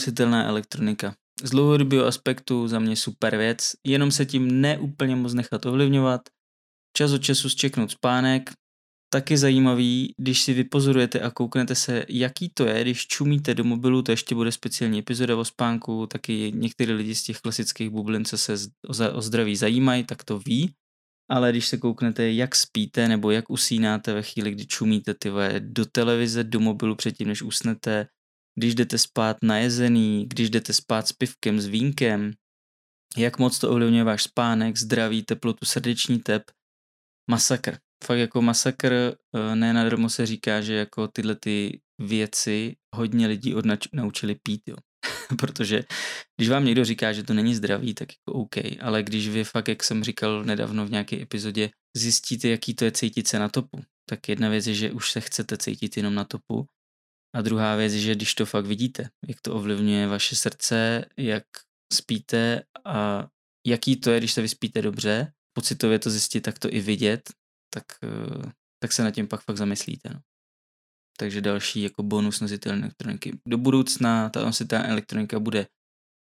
nositelná 0.00 0.44
elektronika. 0.44 1.14
Z 1.42 1.50
dlouhodobého 1.50 2.06
aspektu 2.06 2.68
za 2.68 2.78
mě 2.78 2.96
super 2.96 3.36
věc, 3.36 3.72
jenom 3.86 4.10
se 4.10 4.26
tím 4.26 4.60
neúplně 4.60 5.16
moc 5.16 5.34
nechat 5.34 5.66
ovlivňovat, 5.66 6.20
čas 6.96 7.12
od 7.12 7.18
času 7.18 7.48
zčeknout 7.48 7.90
spánek, 7.90 8.50
taky 9.12 9.38
zajímavý, 9.38 10.14
když 10.16 10.42
si 10.42 10.54
vypozorujete 10.54 11.20
a 11.20 11.30
kouknete 11.30 11.74
se, 11.74 12.04
jaký 12.08 12.48
to 12.54 12.66
je, 12.66 12.82
když 12.82 13.06
čumíte 13.06 13.54
do 13.54 13.64
mobilu, 13.64 14.02
to 14.02 14.10
ještě 14.10 14.34
bude 14.34 14.52
speciální 14.52 14.98
epizoda 14.98 15.36
o 15.36 15.44
spánku, 15.44 16.06
taky 16.06 16.52
některý 16.54 16.92
lidi 16.92 17.14
z 17.14 17.22
těch 17.22 17.40
klasických 17.40 17.90
bublin, 17.90 18.24
co 18.24 18.38
se 18.38 18.54
o 19.12 19.20
zdraví 19.20 19.56
zajímají, 19.56 20.04
tak 20.04 20.24
to 20.24 20.38
ví, 20.38 20.74
ale 21.30 21.50
když 21.50 21.68
se 21.68 21.76
kouknete, 21.76 22.32
jak 22.32 22.54
spíte 22.54 23.08
nebo 23.08 23.30
jak 23.30 23.50
usínáte 23.50 24.14
ve 24.14 24.22
chvíli, 24.22 24.50
kdy 24.50 24.66
čumíte 24.66 25.14
ty 25.14 25.30
do 25.58 25.86
televize, 25.86 26.44
do 26.44 26.60
mobilu 26.60 26.94
předtím, 26.96 27.28
než 27.28 27.42
usnete, 27.42 28.06
když 28.58 28.74
jdete 28.74 28.98
spát 28.98 29.36
najezený, 29.42 30.26
když 30.28 30.50
jdete 30.50 30.72
spát 30.72 31.08
s 31.08 31.12
pivkem, 31.12 31.60
s 31.60 31.66
vínkem, 31.66 32.32
jak 33.16 33.38
moc 33.38 33.58
to 33.58 33.70
ovlivňuje 33.70 34.04
váš 34.04 34.22
spánek, 34.22 34.76
zdraví, 34.76 35.22
teplotu, 35.22 35.66
srdeční 35.66 36.18
tep, 36.18 36.42
masakr. 37.30 37.78
Fakt 38.04 38.18
jako 38.18 38.42
masakr, 38.42 38.92
eh, 38.92 39.56
ne 39.56 39.72
nadarmo 39.72 40.08
se 40.08 40.26
říká, 40.26 40.60
že 40.60 40.74
jako 40.74 41.08
tyhle 41.08 41.34
ty 41.34 41.80
věci 41.98 42.76
hodně 42.96 43.26
lidí 43.26 43.54
odnač- 43.54 43.88
naučili 43.92 44.34
pít, 44.34 44.62
jo. 44.66 44.76
Protože 45.38 45.82
když 46.36 46.48
vám 46.48 46.64
někdo 46.64 46.84
říká, 46.84 47.12
že 47.12 47.22
to 47.22 47.34
není 47.34 47.54
zdravý, 47.54 47.94
tak 47.94 48.08
jako 48.08 48.38
OK, 48.38 48.56
ale 48.80 49.02
když 49.02 49.28
vy 49.28 49.44
fakt, 49.44 49.68
jak 49.68 49.84
jsem 49.84 50.04
říkal 50.04 50.44
nedávno 50.44 50.86
v 50.86 50.90
nějaké 50.90 51.22
epizodě, 51.22 51.70
zjistíte, 51.96 52.48
jaký 52.48 52.74
to 52.74 52.84
je 52.84 52.92
cítit 52.92 53.28
se 53.28 53.38
na 53.38 53.48
topu, 53.48 53.82
tak 54.10 54.28
jedna 54.28 54.48
věc 54.48 54.66
je, 54.66 54.74
že 54.74 54.92
už 54.92 55.12
se 55.12 55.20
chcete 55.20 55.56
cítit 55.56 55.96
jenom 55.96 56.14
na 56.14 56.24
topu 56.24 56.66
a 57.36 57.42
druhá 57.42 57.76
věc 57.76 57.92
je, 57.92 58.00
že 58.00 58.14
když 58.14 58.34
to 58.34 58.46
fakt 58.46 58.66
vidíte, 58.66 59.10
jak 59.28 59.40
to 59.40 59.54
ovlivňuje 59.54 60.06
vaše 60.06 60.36
srdce, 60.36 61.04
jak 61.16 61.44
spíte 61.92 62.62
a 62.84 63.28
jaký 63.66 63.96
to 63.96 64.10
je, 64.10 64.18
když 64.18 64.32
se 64.32 64.42
vyspíte 64.42 64.82
dobře, 64.82 65.32
pocitově 65.52 65.98
to 65.98 66.10
zjistit, 66.10 66.40
tak 66.40 66.58
to 66.58 66.68
i 66.72 66.80
vidět, 66.80 67.30
tak, 67.74 67.84
eh, 68.04 68.52
tak 68.82 68.92
se 68.92 69.02
nad 69.02 69.10
tím 69.10 69.28
pak 69.28 69.42
fakt 69.44 69.56
zamyslíte. 69.56 70.08
No. 70.14 70.20
Takže 71.20 71.40
další 71.40 71.82
jako 71.82 72.02
bonus 72.02 72.40
nositelné 72.40 72.82
elektroniky. 72.82 73.38
Do 73.46 73.58
budoucna 73.58 74.28
ta 74.28 74.44
nositelná 74.44 74.88
elektronika 74.88 75.40
bude 75.40 75.66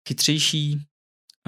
chytřejší, 0.08 0.78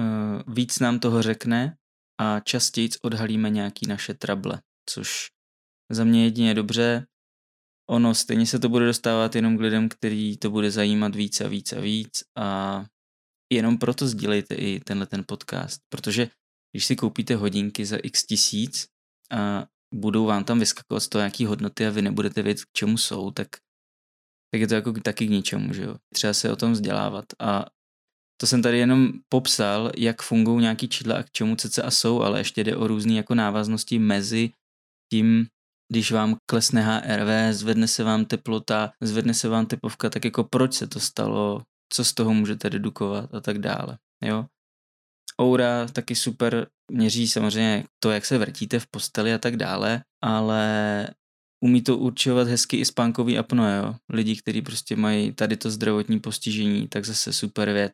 eh, 0.00 0.42
víc 0.46 0.78
nám 0.78 0.98
toho 0.98 1.22
řekne 1.22 1.76
a 2.20 2.40
častěji 2.40 2.88
odhalíme 3.02 3.50
nějaký 3.50 3.86
naše 3.86 4.14
trable, 4.14 4.60
což 4.90 5.28
za 5.92 6.04
mě 6.04 6.24
jedině 6.24 6.54
dobře. 6.54 7.06
Ono 7.90 8.14
stejně 8.14 8.46
se 8.46 8.58
to 8.58 8.68
bude 8.68 8.86
dostávat 8.86 9.34
jenom 9.34 9.58
k 9.58 9.60
lidem, 9.60 9.88
který 9.88 10.36
to 10.36 10.50
bude 10.50 10.70
zajímat 10.70 11.14
víc 11.14 11.40
a 11.40 11.48
víc 11.48 11.72
a 11.72 11.80
víc 11.80 12.22
a 12.38 12.84
jenom 13.52 13.78
proto 13.78 14.08
sdílejte 14.08 14.54
i 14.54 14.80
tenhle 14.80 15.06
ten 15.06 15.24
podcast, 15.26 15.80
protože 15.88 16.30
když 16.72 16.84
si 16.86 16.96
koupíte 16.96 17.36
hodinky 17.36 17.86
za 17.86 17.96
x 17.96 18.26
tisíc 18.26 18.86
a 19.30 19.66
budou 19.94 20.24
vám 20.26 20.44
tam 20.44 20.58
vyskakovat 20.58 21.02
z 21.02 21.08
toho 21.08 21.20
nějaký 21.20 21.46
hodnoty 21.46 21.86
a 21.86 21.90
vy 21.90 22.02
nebudete 22.02 22.42
vědět, 22.42 22.64
k 22.64 22.72
čemu 22.72 22.98
jsou, 22.98 23.30
tak, 23.30 23.48
tak 24.50 24.60
je 24.60 24.66
to 24.66 24.74
jako 24.74 24.92
taky 24.92 25.26
k 25.26 25.30
ničemu, 25.30 25.72
že 25.72 25.82
jo. 25.82 25.96
Třeba 26.14 26.32
se 26.32 26.52
o 26.52 26.56
tom 26.56 26.72
vzdělávat 26.72 27.24
a 27.38 27.66
to 28.40 28.46
jsem 28.46 28.62
tady 28.62 28.78
jenom 28.78 29.12
popsal, 29.28 29.92
jak 29.96 30.22
fungují 30.22 30.60
nějaký 30.60 30.88
čidla 30.88 31.16
a 31.16 31.22
k 31.22 31.30
čemu 31.30 31.56
a 31.84 31.90
jsou, 31.90 32.22
ale 32.22 32.40
ještě 32.40 32.64
jde 32.64 32.76
o 32.76 32.86
různé 32.86 33.14
jako 33.14 33.34
návaznosti 33.34 33.98
mezi 33.98 34.50
tím, 35.12 35.46
když 35.92 36.12
vám 36.12 36.36
klesne 36.46 36.82
HRV, 36.82 37.54
zvedne 37.54 37.88
se 37.88 38.04
vám 38.04 38.24
teplota, 38.24 38.92
zvedne 39.00 39.34
se 39.34 39.48
vám 39.48 39.66
tepovka, 39.66 40.10
tak 40.10 40.24
jako 40.24 40.44
proč 40.44 40.74
se 40.74 40.86
to 40.86 41.00
stalo, 41.00 41.62
co 41.92 42.04
z 42.04 42.14
toho 42.14 42.34
můžete 42.34 42.70
dedukovat 42.70 43.34
a 43.34 43.40
tak 43.40 43.58
dále, 43.58 43.98
jo. 44.22 44.46
Oura 45.42 45.86
taky 45.92 46.14
super 46.14 46.66
měří 46.90 47.28
samozřejmě 47.28 47.84
to, 47.98 48.10
jak 48.10 48.24
se 48.24 48.38
vrtíte 48.38 48.78
v 48.78 48.86
posteli 48.86 49.34
a 49.34 49.38
tak 49.38 49.56
dále, 49.56 50.02
ale 50.24 51.08
umí 51.64 51.82
to 51.82 51.98
určovat 51.98 52.48
hezky 52.48 52.76
i 52.76 52.84
spánkový 52.84 53.38
apno, 53.38 53.76
jo. 53.76 53.94
Lidi, 54.08 54.36
kteří 54.36 54.62
prostě 54.62 54.96
mají 54.96 55.32
tady 55.32 55.56
to 55.56 55.70
zdravotní 55.70 56.20
postižení, 56.20 56.88
tak 56.88 57.04
zase 57.04 57.32
super 57.32 57.72
věc. 57.72 57.92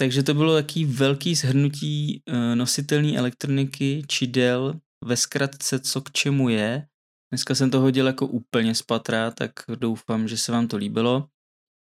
Takže 0.00 0.22
to 0.22 0.34
bylo 0.34 0.54
taký 0.54 0.84
velký 0.84 1.34
shrnutí 1.34 2.22
uh, 2.28 2.34
nositelné 2.54 3.16
elektroniky, 3.18 4.02
čidel, 4.08 4.80
ve 5.04 5.16
zkratce 5.16 5.78
co 5.80 6.00
k 6.00 6.12
čemu 6.12 6.48
je. 6.48 6.86
Dneska 7.32 7.54
jsem 7.54 7.70
to 7.70 7.80
hodil 7.80 8.06
jako 8.06 8.26
úplně 8.26 8.74
z 8.74 8.82
patra, 8.82 9.30
tak 9.30 9.52
doufám, 9.74 10.28
že 10.28 10.38
se 10.38 10.52
vám 10.52 10.68
to 10.68 10.76
líbilo. 10.76 11.28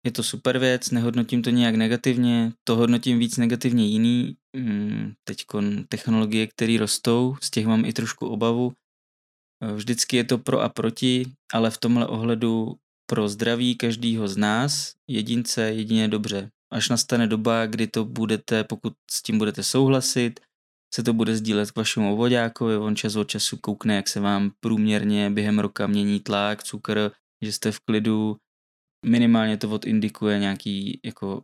Je 0.07 0.13
to 0.13 0.23
super 0.23 0.59
věc, 0.59 0.91
nehodnotím 0.91 1.43
to 1.43 1.51
nějak 1.51 1.75
negativně, 1.75 2.53
to 2.65 2.77
hodnotím 2.77 3.19
víc 3.19 3.37
negativně 3.37 3.87
jiný. 3.87 4.37
Hmm, 4.57 5.13
Teď 5.25 5.45
technologie, 5.89 6.47
které 6.47 6.77
rostou, 6.81 7.37
z 7.43 7.51
těch 7.51 7.67
mám 7.67 7.85
i 7.85 7.93
trošku 7.93 8.27
obavu. 8.29 8.73
Eh, 9.63 9.73
vždycky 9.73 10.17
je 10.17 10.25
to 10.25 10.39
pro 10.39 10.61
a 10.61 10.69
proti, 10.69 11.33
ale 11.53 11.71
v 11.71 11.79
tomhle 11.79 12.07
ohledu 12.07 12.77
pro 13.07 13.29
zdraví 13.29 13.77
každého 13.77 14.29
z 14.29 14.37
nás, 14.37 14.95
jedince, 15.09 15.63
jedině 15.63 16.09
dobře. 16.09 16.51
Až 16.73 16.89
nastane 16.89 17.27
doba, 17.27 17.67
kdy 17.67 17.87
to 17.87 18.05
budete, 18.05 18.65
pokud 18.65 18.93
s 19.11 19.23
tím 19.23 19.39
budete 19.39 19.63
souhlasit, 19.63 20.41
se 20.95 21.03
to 21.03 21.13
bude 21.13 21.37
sdílet 21.37 21.71
k 21.71 21.77
vašemu 21.77 22.13
ovodákovi, 22.13 22.77
on 22.77 22.97
čas 22.97 23.17
od 23.17 23.29
času 23.29 23.57
koukne, 23.57 23.97
jak 23.97 24.09
se 24.09 24.21
vám 24.21 24.51
průměrně 24.61 25.31
během 25.31 25.59
roka 25.59 25.87
mění 25.87 26.21
tlak, 26.21 26.63
cukr, 26.63 27.11
že 27.43 27.53
jste 27.53 27.73
v 27.73 27.81
klidu, 27.81 28.37
minimálně 29.07 29.57
to 29.57 29.71
odindikuje 29.71 30.39
nějaký 30.39 31.01
jako 31.05 31.43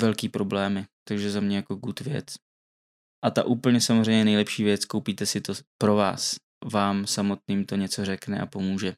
velký 0.00 0.28
problémy, 0.28 0.86
takže 1.08 1.30
za 1.30 1.40
mě 1.40 1.56
jako 1.56 1.74
good 1.74 2.00
věc. 2.00 2.26
A 3.24 3.30
ta 3.30 3.44
úplně 3.44 3.80
samozřejmě 3.80 4.24
nejlepší 4.24 4.64
věc, 4.64 4.84
koupíte 4.84 5.26
si 5.26 5.40
to 5.40 5.54
pro 5.78 5.96
vás, 5.96 6.36
vám 6.72 7.06
samotným 7.06 7.66
to 7.66 7.76
něco 7.76 8.04
řekne 8.04 8.40
a 8.40 8.46
pomůže. 8.46 8.94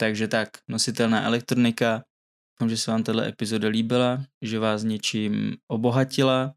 Takže 0.00 0.28
tak, 0.28 0.48
nositelná 0.68 1.24
elektronika, 1.24 2.04
doufám, 2.60 2.70
že 2.70 2.76
se 2.76 2.90
vám 2.90 3.02
tato 3.02 3.20
epizoda 3.20 3.68
líbila, 3.68 4.24
že 4.42 4.58
vás 4.58 4.82
něčím 4.82 5.56
obohatila. 5.68 6.54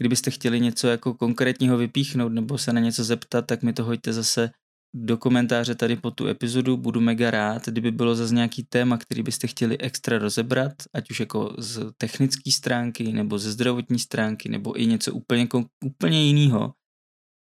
Kdybyste 0.00 0.30
chtěli 0.30 0.60
něco 0.60 0.88
jako 0.88 1.14
konkrétního 1.14 1.76
vypíchnout 1.76 2.32
nebo 2.32 2.58
se 2.58 2.72
na 2.72 2.80
něco 2.80 3.04
zeptat, 3.04 3.46
tak 3.46 3.62
mi 3.62 3.72
to 3.72 3.84
hoďte 3.84 4.12
zase 4.12 4.50
do 4.94 5.16
komentáře 5.18 5.74
tady 5.74 5.96
po 5.96 6.10
tu 6.10 6.26
epizodu, 6.26 6.76
budu 6.76 7.00
mega 7.00 7.30
rád, 7.30 7.66
kdyby 7.66 7.90
bylo 7.90 8.14
zase 8.14 8.34
nějaký 8.34 8.62
téma, 8.62 8.98
který 8.98 9.22
byste 9.22 9.46
chtěli 9.46 9.78
extra 9.78 10.18
rozebrat, 10.18 10.72
ať 10.94 11.10
už 11.10 11.20
jako 11.20 11.54
z 11.58 11.92
technické 11.98 12.52
stránky, 12.52 13.12
nebo 13.12 13.38
ze 13.38 13.52
zdravotní 13.52 13.98
stránky, 13.98 14.48
nebo 14.48 14.80
i 14.80 14.86
něco 14.86 15.12
úplně, 15.12 15.48
úplně 15.84 16.26
jiného. 16.26 16.74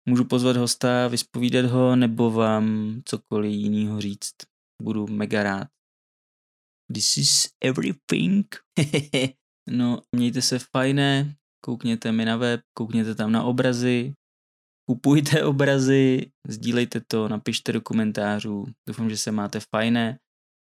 Můžu 0.10 0.25
pozvat 0.25 0.58
hosta, 0.58 1.08
vyspovídat 1.08 1.65
ho, 1.65 1.95
nebo 1.95 2.31
vám 2.31 2.95
cokoliv 3.05 3.51
jiného 3.51 4.01
říct. 4.01 4.36
Budu 4.81 5.08
mega 5.08 5.43
rád. 5.43 5.67
This 6.93 7.17
is 7.17 7.49
everything. 7.63 8.55
no, 9.69 10.01
mějte 10.15 10.41
se 10.41 10.60
fajné, 10.60 11.36
koukněte 11.65 12.12
mi 12.12 12.25
na 12.25 12.38
web, 12.38 12.62
koukněte 12.77 13.15
tam 13.15 13.31
na 13.31 13.43
obrazy, 13.43 14.13
kupujte 14.86 15.43
obrazy, 15.43 16.32
sdílejte 16.48 17.02
to, 17.08 17.28
napište 17.28 17.74
do 17.74 17.82
komentářů. 17.82 18.65
Doufám, 18.88 19.10
že 19.10 19.17
se 19.17 19.32
máte 19.32 19.60
fajné. 19.60 20.19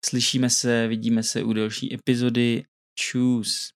Slyšíme 0.05 0.49
se, 0.49 0.87
vidíme 0.87 1.23
se 1.23 1.43
u 1.43 1.53
další 1.53 1.93
epizody. 1.93 2.63
Čus. 2.99 3.69